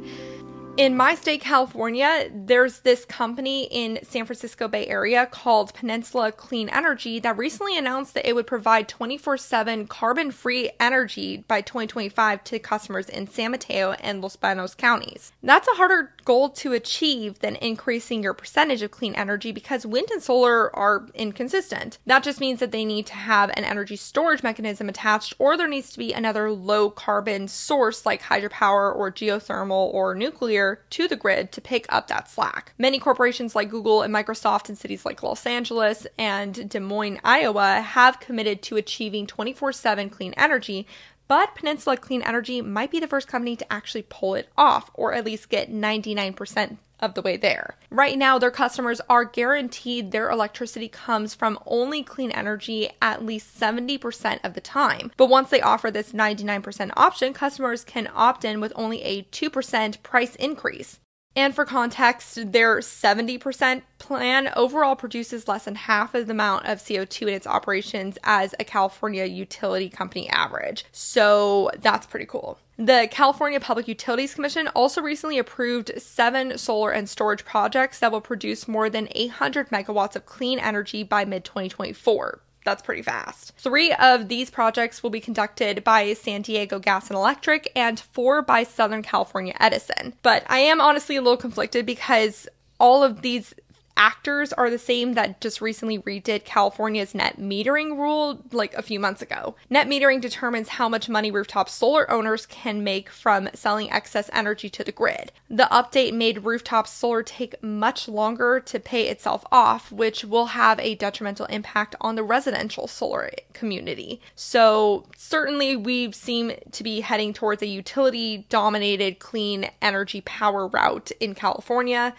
In 0.77 0.97
my 0.97 1.15
state, 1.15 1.43
California, 1.43 2.31
there's 2.33 2.81
this 2.81 3.05
company 3.05 3.65
in 3.65 3.99
San 4.03 4.25
Francisco 4.25 4.67
Bay 4.67 4.87
Area 4.87 5.27
called 5.27 5.75
Peninsula 5.75 6.33
Clean 6.33 6.69
Energy 6.71 7.19
that 7.19 7.37
recently 7.37 7.77
announced 7.77 8.15
that 8.15 8.27
it 8.27 8.35
would 8.35 8.47
provide 8.47 8.89
24 8.89 9.37
7 9.37 9.87
carbon 9.89 10.31
free 10.31 10.71
energy 10.81 11.45
by 11.49 11.61
2025 11.61 12.45
to 12.45 12.59
customers 12.59 13.09
in 13.09 13.27
San 13.27 13.51
Mateo 13.51 13.93
and 14.01 14.23
Los 14.23 14.37
Banos 14.37 14.75
counties. 14.75 15.33
That's 15.43 15.69
a 15.69 15.77
harder 15.77 16.15
goal 16.31 16.49
to 16.49 16.73
achieve 16.73 17.41
than 17.41 17.57
increasing 17.57 18.23
your 18.23 18.33
percentage 18.33 18.83
of 18.83 18.93
clean 18.93 19.17
energy 19.17 19.51
because 19.51 19.85
wind 19.85 20.09
and 20.13 20.23
solar 20.23 20.73
are 20.77 21.09
inconsistent. 21.13 21.99
That 22.07 22.23
just 22.23 22.39
means 22.39 22.61
that 22.61 22.71
they 22.71 22.85
need 22.85 23.07
to 23.07 23.15
have 23.15 23.51
an 23.57 23.65
energy 23.65 23.97
storage 23.97 24.45
mechanism 24.45 24.89
attached, 24.89 25.35
or 25.41 25.57
there 25.57 25.67
needs 25.67 25.91
to 25.91 25.99
be 25.99 26.13
another 26.13 26.53
low 26.53 26.89
carbon 26.89 27.49
source 27.49 28.07
like 28.07 28.23
hydropower 28.23 28.95
or 28.95 29.11
geothermal 29.11 29.93
or 29.93 30.15
nuclear 30.15 30.85
to 30.91 31.09
the 31.09 31.17
grid 31.17 31.51
to 31.51 31.61
pick 31.61 31.85
up 31.89 32.07
that 32.07 32.31
slack. 32.31 32.75
Many 32.79 33.01
corporations 33.01 33.57
like 33.57 33.69
Google 33.69 34.03
and 34.03 34.15
Microsoft 34.15 34.69
in 34.69 34.77
cities 34.77 35.05
like 35.05 35.25
Los 35.25 35.45
Angeles 35.47 36.07
and 36.17 36.71
Des 36.71 36.79
Moines, 36.79 37.19
Iowa 37.25 37.81
have 37.81 38.21
committed 38.21 38.63
to 38.63 38.77
achieving 38.77 39.27
24 39.27 39.73
7 39.73 40.09
clean 40.09 40.33
energy 40.37 40.87
but 41.31 41.55
Peninsula 41.55 41.97
Clean 41.97 42.23
Energy 42.23 42.61
might 42.61 42.91
be 42.91 42.99
the 42.99 43.07
first 43.07 43.29
company 43.29 43.55
to 43.55 43.73
actually 43.73 44.03
pull 44.03 44.35
it 44.35 44.49
off, 44.59 44.91
or 44.95 45.15
at 45.15 45.25
least 45.25 45.49
get 45.49 45.73
99% 45.73 46.79
of 46.99 47.15
the 47.15 47.23
way 47.23 47.37
there. 47.37 47.77
Right 47.89 48.19
now, 48.19 48.37
their 48.37 48.51
customers 48.51 49.01
are 49.09 49.25
guaranteed 49.25 50.11
their 50.11 50.29
electricity 50.29 50.89
comes 50.89 51.33
from 51.33 51.61
only 51.67 52.03
clean 52.03 52.33
energy 52.33 52.91
at 53.01 53.25
least 53.25 53.61
70% 53.61 54.41
of 54.43 54.55
the 54.55 54.61
time. 54.61 55.13
But 55.17 55.29
once 55.29 55.51
they 55.51 55.61
offer 55.61 55.89
this 55.89 56.11
99% 56.11 56.91
option, 56.97 57.33
customers 57.33 57.85
can 57.85 58.11
opt 58.13 58.45
in 58.45 58.61
with 58.61 58.73
only 58.75 59.01
a 59.03 59.23
2% 59.23 60.03
price 60.03 60.35
increase. 60.35 60.99
And 61.37 61.55
for 61.55 61.65
context, 61.65 62.53
their 62.53 62.79
70% 62.79 63.83
plan 63.99 64.53
overall 64.57 64.97
produces 64.97 65.47
less 65.47 65.65
than 65.65 65.77
half 65.77 66.13
of 66.15 66.27
the 66.27 66.33
amount 66.33 66.67
of 66.67 66.79
CO2 66.79 67.23
in 67.23 67.35
its 67.35 67.47
operations 67.47 68.19
as 68.25 68.53
a 68.59 68.65
California 68.65 69.25
utility 69.27 69.89
company 69.89 70.29
average. 70.29 70.85
So 70.91 71.71
that's 71.79 72.07
pretty 72.07 72.27
cool. 72.27 72.59
The 72.79 73.09
California 73.11 73.61
Public 73.61 73.87
Utilities 73.87 74.35
Commission 74.35 74.67
also 74.69 75.03
recently 75.03 75.39
approved 75.39 75.93
seven 75.99 76.59
solar 76.59 76.91
and 76.91 77.09
storage 77.09 77.45
projects 77.45 78.01
that 78.01 78.11
will 78.11 78.21
produce 78.21 78.67
more 78.67 78.91
than 78.91 79.09
800 79.13 79.69
megawatts 79.69 80.17
of 80.17 80.27
clean 80.27 80.59
energy 80.59 81.05
by 81.05 81.25
mid 81.25 81.45
2024 81.45 82.41
that's 82.65 82.83
pretty 82.83 83.03
fast. 83.03 83.53
Three 83.57 83.93
of 83.93 84.29
these 84.29 84.51
projects 84.51 85.03
will 85.03 85.11
be 85.11 85.21
conducted 85.21 85.83
by 85.83 86.13
San 86.15 86.43
Diego 86.43 86.79
Gas 86.79 87.09
and 87.09 87.17
Electric, 87.17 87.71
and 87.75 87.99
four 87.99 88.43
by 88.43 88.65
Southern 88.65 89.03
California 89.03 89.55
Edison. 89.59 90.15
But 90.23 90.45
I 90.49 90.61
am 90.61 90.81
honestly 90.81 91.17
a 91.17 91.23
little 91.23 91.37
conflicted 91.37 91.87
because 91.87 92.49
all 92.79 93.03
of 93.03 93.23
these 93.23 93.55
actors 93.97 94.53
are 94.53 94.71
the 94.71 94.79
same 94.79 95.15
that 95.15 95.41
just 95.41 95.61
recently 95.61 95.99
redid 95.99 96.45
California's 96.45 97.15
net 97.15 97.39
metering 97.39 97.97
rule 97.97 98.43
like 98.53 98.75
a 98.75 98.83
few 98.83 98.99
months 98.99 99.23
ago. 99.23 99.55
Net 99.69 99.87
metering 99.87 100.21
determines 100.21 100.69
how 100.69 100.89
much 100.89 101.09
money 101.09 101.31
rooftop 101.31 101.69
solar 101.69 102.11
owners 102.11 102.47
can 102.47 102.83
make 102.83 103.11
from 103.11 103.49
selling 103.55 103.91
excess 103.91 104.31
energy 104.33 104.69
to 104.71 104.85
the 104.85 104.93
grid. 104.93 105.33
The 105.49 105.69
update 105.71 106.15
made 106.15 106.45
rooftop 106.45 106.87
solar 106.87 107.23
take 107.23 107.63
much 107.63 108.09
longer 108.09 108.61
to 108.61 108.81
pay 108.81 109.09
itself 109.09 109.45
off, 109.53 109.93
which 109.93 110.25
will 110.25 110.47
have 110.47 110.81
a 110.81 110.95
detrimental 110.95 111.47
impact 111.47 111.95
on 112.01 112.15
the 112.15 112.23
residential 112.23 112.87
solar 112.87 113.31
community. 113.53 114.21
So, 114.35 115.07
certainly, 115.17 115.77
we 115.77 116.13
seem 116.13 116.53
to 116.73 116.83
be 116.83 117.01
heading 117.01 117.33
towards 117.33 117.63
a 117.63 117.67
utility 117.67 118.47
dominated 118.49 119.19
clean 119.19 119.71
energy 119.83 120.21
power 120.23 120.67
route 120.67 121.11
in 121.21 121.35
California. 121.35 122.15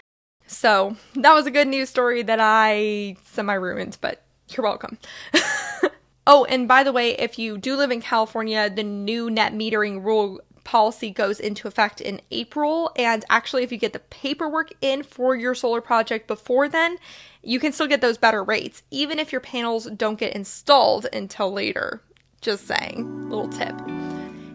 So 0.52 0.96
that 1.14 1.32
was 1.32 1.46
a 1.46 1.50
good 1.50 1.68
news 1.68 1.88
story 1.88 2.22
that 2.22 2.38
I 2.40 3.16
semi 3.24 3.54
ruined, 3.54 3.98
but 4.00 4.22
you're 4.48 4.64
welcome. 4.64 4.98
oh, 6.26 6.44
and 6.44 6.68
by 6.68 6.82
the 6.82 6.92
way, 6.92 7.12
if 7.12 7.38
you 7.38 7.58
do 7.58 7.76
live 7.76 7.90
in 7.90 8.00
California, 8.00 8.68
the 8.68 8.82
new 8.82 9.30
net 9.30 9.54
metering 9.54 10.04
rule 10.04 10.40
policy 10.64 11.10
goes 11.10 11.40
into 11.40 11.66
effect 11.66 12.00
in 12.00 12.20
April. 12.30 12.92
And 12.96 13.24
actually, 13.30 13.62
if 13.62 13.72
you 13.72 13.78
get 13.78 13.92
the 13.92 13.98
paperwork 13.98 14.70
in 14.80 15.02
for 15.02 15.34
your 15.34 15.54
solar 15.54 15.80
project 15.80 16.28
before 16.28 16.68
then, 16.68 16.98
you 17.42 17.58
can 17.58 17.72
still 17.72 17.88
get 17.88 18.00
those 18.00 18.18
better 18.18 18.44
rates, 18.44 18.82
even 18.90 19.18
if 19.18 19.32
your 19.32 19.40
panels 19.40 19.86
don't 19.86 20.18
get 20.18 20.34
installed 20.34 21.06
until 21.12 21.52
later. 21.52 22.02
Just 22.40 22.66
saying, 22.66 23.28
little 23.28 23.48
tip. 23.48 23.74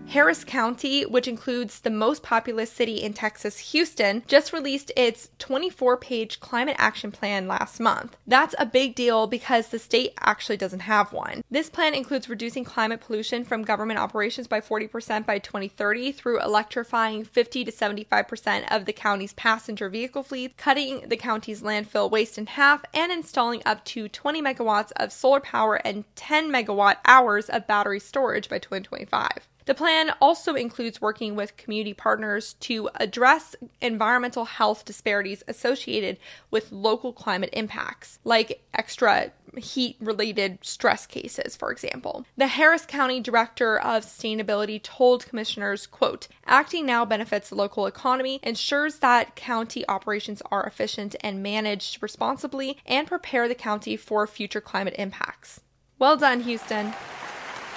Harris 0.09 0.45
County, 0.45 1.05
which 1.05 1.27
includes 1.27 1.81
the 1.81 1.89
most 1.89 2.23
populous 2.23 2.71
city 2.71 2.95
in 3.03 3.11
Texas, 3.11 3.57
Houston, 3.71 4.23
just 4.25 4.53
released 4.53 4.89
its 4.95 5.29
24 5.37 5.97
page 5.97 6.39
climate 6.39 6.77
action 6.79 7.11
plan 7.11 7.45
last 7.45 7.81
month. 7.81 8.15
That's 8.25 8.55
a 8.57 8.65
big 8.65 8.95
deal 8.95 9.27
because 9.27 9.67
the 9.67 9.77
state 9.77 10.13
actually 10.21 10.55
doesn't 10.55 10.79
have 10.79 11.11
one. 11.11 11.43
This 11.51 11.69
plan 11.69 11.93
includes 11.93 12.29
reducing 12.29 12.63
climate 12.63 13.01
pollution 13.01 13.43
from 13.43 13.63
government 13.63 13.99
operations 13.99 14.47
by 14.47 14.61
40% 14.61 15.25
by 15.25 15.39
2030 15.39 16.13
through 16.13 16.41
electrifying 16.41 17.25
50 17.25 17.65
to 17.65 17.71
75% 17.73 18.63
of 18.73 18.85
the 18.85 18.93
county's 18.93 19.33
passenger 19.33 19.89
vehicle 19.89 20.23
fleet, 20.23 20.55
cutting 20.55 21.09
the 21.09 21.17
county's 21.17 21.61
landfill 21.61 22.09
waste 22.09 22.37
in 22.37 22.45
half, 22.45 22.85
and 22.93 23.11
installing 23.11 23.61
up 23.65 23.83
to 23.83 24.07
20 24.07 24.41
megawatts 24.41 24.93
of 24.95 25.11
solar 25.11 25.41
power 25.41 25.75
and 25.75 26.05
10 26.15 26.49
megawatt 26.49 26.95
hours 27.05 27.49
of 27.49 27.67
battery 27.67 27.99
storage 27.99 28.47
by 28.47 28.57
2025. 28.57 29.49
The 29.67 29.75
plan 29.75 30.12
also 30.21 30.56
includes 30.56 31.01
working 31.01 31.36
with 31.36 31.58
community 31.58 31.93
partners 31.93 32.53
to 32.62 32.89
address 32.95 33.53
environmental 33.82 34.45
health 34.45 34.86
disparities 34.86 35.43
associated 35.45 36.19
with 36.49 36.71
local 36.71 37.12
climate 37.12 37.49
impacts, 37.51 38.19
like 38.23 38.63
extra 38.73 39.34
heat 39.58 39.97
related 39.99 40.60
stress 40.62 41.06
cases, 41.06 41.58
for 41.58 41.69
example. 41.69 42.25
The 42.38 42.47
Harris 42.47 42.86
County 42.86 43.19
Director 43.19 43.77
of 43.77 44.06
Sustainability 44.06 44.82
told 44.82 45.25
commissioners, 45.25 45.86
quote, 45.86 46.30
acting 46.45 46.86
now 46.86 47.03
benefits 47.03 47.49
the 47.49 47.56
local 47.56 47.88
economy, 47.88 48.39
ensures 48.43 48.99
that 48.99 49.36
county 49.36 49.84
operations 49.89 50.41
are 50.49 50.63
efficient 50.63 51.13
and 51.19 51.43
managed 51.43 52.01
responsibly, 52.01 52.77
and 52.86 53.06
prepare 53.06 53.49
the 53.49 53.56
county 53.56 53.97
for 53.97 54.25
future 54.27 54.62
climate 54.62 54.95
impacts. 54.97 55.60
Well 55.99 56.15
done, 56.15 56.41
Houston. 56.41 56.93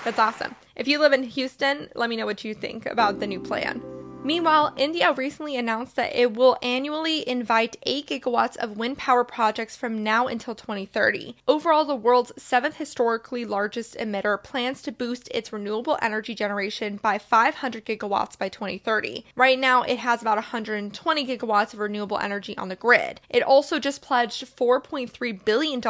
That's 0.05 0.19
awesome. 0.19 0.55
If 0.77 0.89
you 0.89 0.99
live 0.99 1.13
in 1.13 1.25
Houston, 1.25 1.89
let 1.95 2.09
me 2.09 2.17
know 2.17 2.27
what 2.27 2.45
you 2.45 2.55
think 2.55 2.87
about 2.87 3.21
the 3.21 3.27
new 3.27 3.41
plan. 3.41 4.00
Meanwhile, 4.23 4.75
India 4.77 5.13
recently 5.13 5.57
announced 5.57 5.97
that 5.97 6.15
it 6.15 6.35
will 6.35 6.59
annually 6.63 7.27
invite 7.27 7.79
8 7.85 8.07
gigawatts 8.07 8.57
of 8.59 8.77
wind 8.77 8.99
power 8.99 9.25
projects 9.25 9.77
from 9.77 10.05
now 10.05 10.27
until 10.27 10.55
2030. 10.55 11.37
Overall, 11.49 11.87
the 11.87 11.97
world's 11.97 12.33
seventh 12.37 12.77
historically 12.77 13.47
largest 13.47 13.97
emitter 13.97 14.41
plans 14.41 14.83
to 14.83 14.93
boost 14.93 15.29
its 15.29 15.55
renewable 15.55 15.99
energy 16.03 16.35
generation 16.35 16.99
by 17.01 17.17
500 17.17 17.87
gigawatts 17.87 18.39
by 18.39 18.51
2030. 18.51 19.25
Right 19.37 19.59
now, 19.59 19.83
it 19.83 19.99
has 20.01 20.21
about 20.21 20.37
120 20.37 21.27
gigawatts 21.27 21.73
of 21.73 21.79
renewable 21.79 22.19
energy 22.19 22.57
on 22.59 22.69
the 22.69 22.77
grid. 22.77 23.23
It 23.31 23.43
also 23.43 23.79
just 23.79 24.03
pledged 24.03 24.45
$4.3 24.55 25.45
billion 25.47 25.81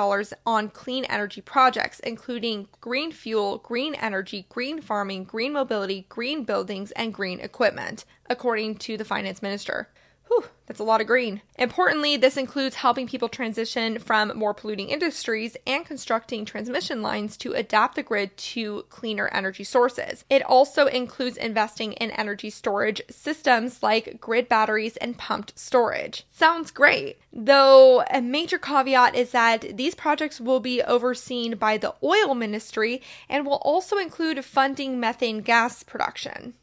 on 0.47 0.69
clean 0.69 1.05
energy 1.07 1.41
projects, 1.41 1.99
including 2.01 2.69
green 2.81 3.11
fuel, 3.11 3.59
green 3.59 3.97
energy, 3.97 4.47
green 4.49 4.81
farming, 4.81 5.25
green 5.25 5.53
mobility, 5.53 6.07
green 6.09 6.45
buildings, 6.45 6.93
and 6.93 7.13
green 7.13 7.41
equipment 7.41 8.05
according 8.31 8.77
to 8.77 8.97
the 8.97 9.05
finance 9.05 9.43
minister. 9.43 9.89
Whew, 10.31 10.45
that's 10.67 10.79
a 10.79 10.85
lot 10.85 11.01
of 11.01 11.09
green. 11.09 11.43
Importantly, 11.59 12.17
this 12.17 12.37
includes 12.37 12.77
helping 12.77 13.09
people 13.09 13.29
transition 13.29 13.99
from 13.99 14.39
more 14.39 14.55
polluting 14.55 14.89
industries 14.89 15.57
and 15.67 15.85
constructing 15.85 16.45
transmission 16.45 17.03
lines 17.03 17.37
to 17.39 17.53
adapt 17.53 17.97
the 17.97 18.05
grid 18.05 18.37
to 18.37 18.85
cleaner 18.91 19.27
energy 19.33 19.65
sources. 19.65 20.25
It 20.31 20.45
also 20.45 20.87
includes 20.87 21.37
investing 21.37 21.95
in 21.95 22.13
energy 22.13 22.49
storage 22.49 23.03
systems 23.11 23.83
like 23.83 24.21
grid 24.21 24.49
batteries 24.49 24.97
and 24.99 25.19
pumped 25.19 25.59
storage. 25.59 26.25
Sounds 26.31 26.71
great. 26.71 27.19
Though 27.33 28.05
a 28.09 28.23
major 28.23 28.59
caveat 28.59 29.17
is 29.17 29.33
that 29.33 29.77
these 29.77 29.97
projects 29.97 30.41
will 30.41 30.61
be 30.61 30.81
overseen 30.81 31.57
by 31.57 31.77
the 31.77 31.97
oil 32.05 32.37
ministry 32.37 33.03
and 33.29 33.45
will 33.45 33.61
also 33.63 33.99
include 33.99 34.45
funding 34.45 35.01
methane 35.01 35.41
gas 35.41 35.83
production. 35.83 36.55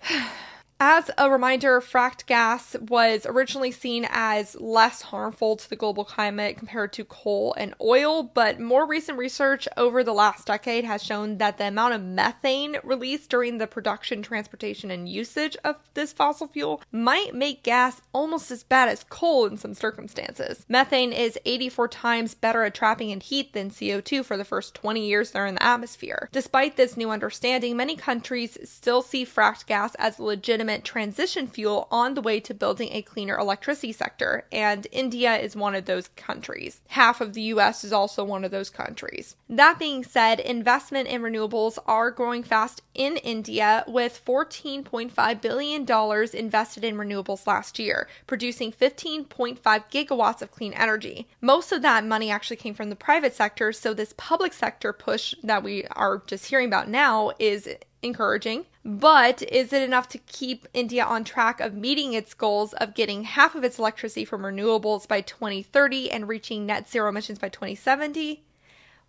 As 0.82 1.10
a 1.18 1.30
reminder, 1.30 1.78
fracked 1.82 2.24
gas 2.24 2.74
was 2.80 3.26
originally 3.26 3.70
seen 3.70 4.06
as 4.08 4.58
less 4.58 5.02
harmful 5.02 5.56
to 5.56 5.68
the 5.68 5.76
global 5.76 6.06
climate 6.06 6.56
compared 6.56 6.94
to 6.94 7.04
coal 7.04 7.52
and 7.58 7.74
oil, 7.82 8.22
but 8.22 8.58
more 8.58 8.86
recent 8.86 9.18
research 9.18 9.68
over 9.76 10.02
the 10.02 10.14
last 10.14 10.46
decade 10.46 10.86
has 10.86 11.04
shown 11.04 11.36
that 11.36 11.58
the 11.58 11.66
amount 11.66 11.92
of 11.92 12.02
methane 12.02 12.76
released 12.82 13.28
during 13.28 13.58
the 13.58 13.66
production, 13.66 14.22
transportation, 14.22 14.90
and 14.90 15.06
usage 15.06 15.54
of 15.64 15.76
this 15.92 16.14
fossil 16.14 16.46
fuel 16.46 16.80
might 16.90 17.34
make 17.34 17.62
gas 17.62 18.00
almost 18.14 18.50
as 18.50 18.62
bad 18.62 18.88
as 18.88 19.04
coal 19.04 19.44
in 19.44 19.58
some 19.58 19.74
circumstances. 19.74 20.64
Methane 20.66 21.12
is 21.12 21.38
84 21.44 21.88
times 21.88 22.34
better 22.34 22.62
at 22.62 22.74
trapping 22.74 23.10
in 23.10 23.20
heat 23.20 23.52
than 23.52 23.68
CO2 23.68 24.24
for 24.24 24.38
the 24.38 24.46
first 24.46 24.74
20 24.76 25.06
years 25.06 25.32
they're 25.32 25.44
in 25.44 25.56
the 25.56 25.62
atmosphere. 25.62 26.30
Despite 26.32 26.78
this 26.78 26.96
new 26.96 27.10
understanding, 27.10 27.76
many 27.76 27.96
countries 27.96 28.56
still 28.64 29.02
see 29.02 29.26
fracked 29.26 29.66
gas 29.66 29.94
as 29.96 30.18
legitimate 30.18 30.69
legitimate 30.70 30.84
transition 30.84 31.46
fuel 31.48 31.88
on 31.90 32.14
the 32.14 32.20
way 32.20 32.38
to 32.38 32.54
building 32.54 32.90
a 32.92 33.02
cleaner 33.02 33.36
electricity 33.36 33.92
sector, 33.92 34.46
and 34.52 34.86
India 34.92 35.36
is 35.36 35.56
one 35.56 35.74
of 35.74 35.84
those 35.84 36.08
countries. 36.14 36.80
Half 36.88 37.20
of 37.20 37.34
the 37.34 37.42
US 37.54 37.82
is 37.82 37.92
also 37.92 38.22
one 38.22 38.44
of 38.44 38.52
those 38.52 38.70
countries. 38.70 39.34
That 39.48 39.78
being 39.78 40.04
said, 40.04 40.38
investment 40.38 41.08
in 41.08 41.22
renewables 41.22 41.78
are 41.86 42.12
growing 42.12 42.44
fast 42.44 42.82
in 42.94 43.16
India 43.16 43.84
with 43.88 44.22
$14.5 44.24 45.40
billion 45.40 45.82
invested 45.82 46.84
in 46.84 46.96
renewables 46.96 47.46
last 47.46 47.78
year, 47.78 48.08
producing 48.26 48.70
15.5 48.72 49.60
gigawatts 49.60 50.42
of 50.42 50.52
clean 50.52 50.72
energy. 50.74 51.26
Most 51.40 51.72
of 51.72 51.82
that 51.82 52.04
money 52.04 52.30
actually 52.30 52.56
came 52.56 52.74
from 52.74 52.90
the 52.90 52.96
private 52.96 53.34
sector, 53.34 53.72
so 53.72 53.92
this 53.92 54.14
public 54.16 54.52
sector 54.52 54.92
push 54.92 55.34
that 55.42 55.64
we 55.64 55.84
are 55.96 56.22
just 56.26 56.46
hearing 56.46 56.66
about 56.66 56.88
now 56.88 57.32
is 57.38 57.68
encouraging. 58.02 58.66
But 58.84 59.42
is 59.42 59.72
it 59.72 59.82
enough 59.82 60.08
to 60.10 60.18
keep 60.18 60.66
India 60.72 61.04
on 61.04 61.24
track 61.24 61.60
of 61.60 61.74
meeting 61.74 62.14
its 62.14 62.34
goals 62.34 62.72
of 62.74 62.94
getting 62.94 63.24
half 63.24 63.54
of 63.54 63.64
its 63.64 63.78
electricity 63.78 64.24
from 64.24 64.42
renewables 64.42 65.06
by 65.06 65.20
2030 65.20 66.10
and 66.10 66.28
reaching 66.28 66.66
net 66.66 66.88
zero 66.88 67.08
emissions 67.08 67.38
by 67.38 67.48
2070? 67.48 68.42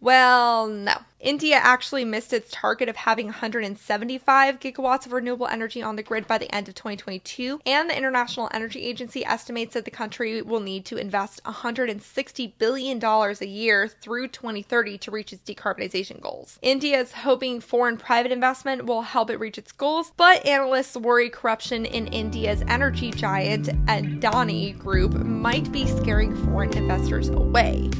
Well, 0.01 0.67
no. 0.67 0.95
India 1.19 1.57
actually 1.57 2.03
missed 2.03 2.33
its 2.33 2.49
target 2.51 2.89
of 2.89 2.95
having 2.95 3.27
175 3.27 4.59
gigawatts 4.59 5.05
of 5.05 5.11
renewable 5.11 5.45
energy 5.45 5.83
on 5.83 5.95
the 5.95 6.01
grid 6.01 6.27
by 6.27 6.39
the 6.39 6.51
end 6.53 6.67
of 6.67 6.73
2022, 6.73 7.61
and 7.63 7.87
the 7.87 7.95
International 7.95 8.49
Energy 8.51 8.81
Agency 8.81 9.23
estimates 9.23 9.75
that 9.75 9.85
the 9.85 9.91
country 9.91 10.41
will 10.41 10.59
need 10.59 10.83
to 10.85 10.97
invest 10.97 11.43
$160 11.43 12.53
billion 12.57 13.03
a 13.05 13.45
year 13.45 13.87
through 13.87 14.29
2030 14.29 14.97
to 14.97 15.11
reach 15.11 15.31
its 15.31 15.47
decarbonization 15.47 16.19
goals. 16.19 16.57
India 16.63 16.99
is 16.99 17.11
hoping 17.11 17.61
foreign 17.61 17.97
private 17.97 18.31
investment 18.31 18.87
will 18.87 19.03
help 19.03 19.29
it 19.29 19.39
reach 19.39 19.59
its 19.59 19.71
goals, 19.71 20.11
but 20.17 20.43
analysts 20.43 20.97
worry 20.97 21.29
corruption 21.29 21.85
in 21.85 22.07
India's 22.07 22.63
energy 22.67 23.11
giant 23.11 23.67
Adani 23.85 24.75
Group 24.79 25.13
might 25.13 25.71
be 25.71 25.85
scaring 25.85 26.35
foreign 26.47 26.75
investors 26.75 27.29
away. 27.29 27.91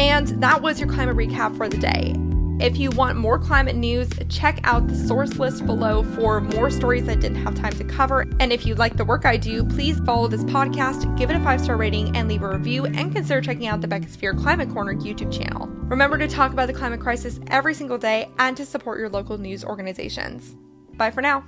And 0.00 0.28
that 0.42 0.62
was 0.62 0.80
your 0.80 0.88
climate 0.88 1.14
recap 1.14 1.54
for 1.58 1.68
the 1.68 1.76
day. 1.76 2.14
If 2.58 2.78
you 2.78 2.90
want 2.90 3.18
more 3.18 3.38
climate 3.38 3.76
news, 3.76 4.08
check 4.30 4.58
out 4.64 4.88
the 4.88 4.94
source 4.94 5.38
list 5.38 5.66
below 5.66 6.04
for 6.14 6.40
more 6.40 6.70
stories 6.70 7.06
I 7.06 7.16
didn't 7.16 7.44
have 7.44 7.54
time 7.54 7.74
to 7.74 7.84
cover. 7.84 8.26
And 8.40 8.50
if 8.50 8.64
you 8.64 8.74
like 8.74 8.96
the 8.96 9.04
work 9.04 9.26
I 9.26 9.36
do, 9.36 9.62
please 9.62 10.00
follow 10.06 10.26
this 10.26 10.42
podcast, 10.44 11.18
give 11.18 11.28
it 11.28 11.36
a 11.36 11.40
five 11.40 11.60
star 11.60 11.76
rating, 11.76 12.16
and 12.16 12.28
leave 12.28 12.42
a 12.42 12.48
review, 12.48 12.86
and 12.86 13.14
consider 13.14 13.42
checking 13.42 13.66
out 13.66 13.82
the 13.82 13.88
Beckisphere 13.88 14.40
Climate 14.40 14.70
Corner 14.70 14.94
YouTube 14.94 15.30
channel. 15.30 15.66
Remember 15.66 16.16
to 16.16 16.28
talk 16.28 16.52
about 16.52 16.66
the 16.66 16.72
climate 16.72 17.00
crisis 17.00 17.38
every 17.48 17.74
single 17.74 17.98
day 17.98 18.30
and 18.38 18.56
to 18.56 18.64
support 18.64 18.98
your 18.98 19.10
local 19.10 19.36
news 19.36 19.66
organizations. 19.66 20.56
Bye 20.96 21.10
for 21.10 21.20
now. 21.20 21.44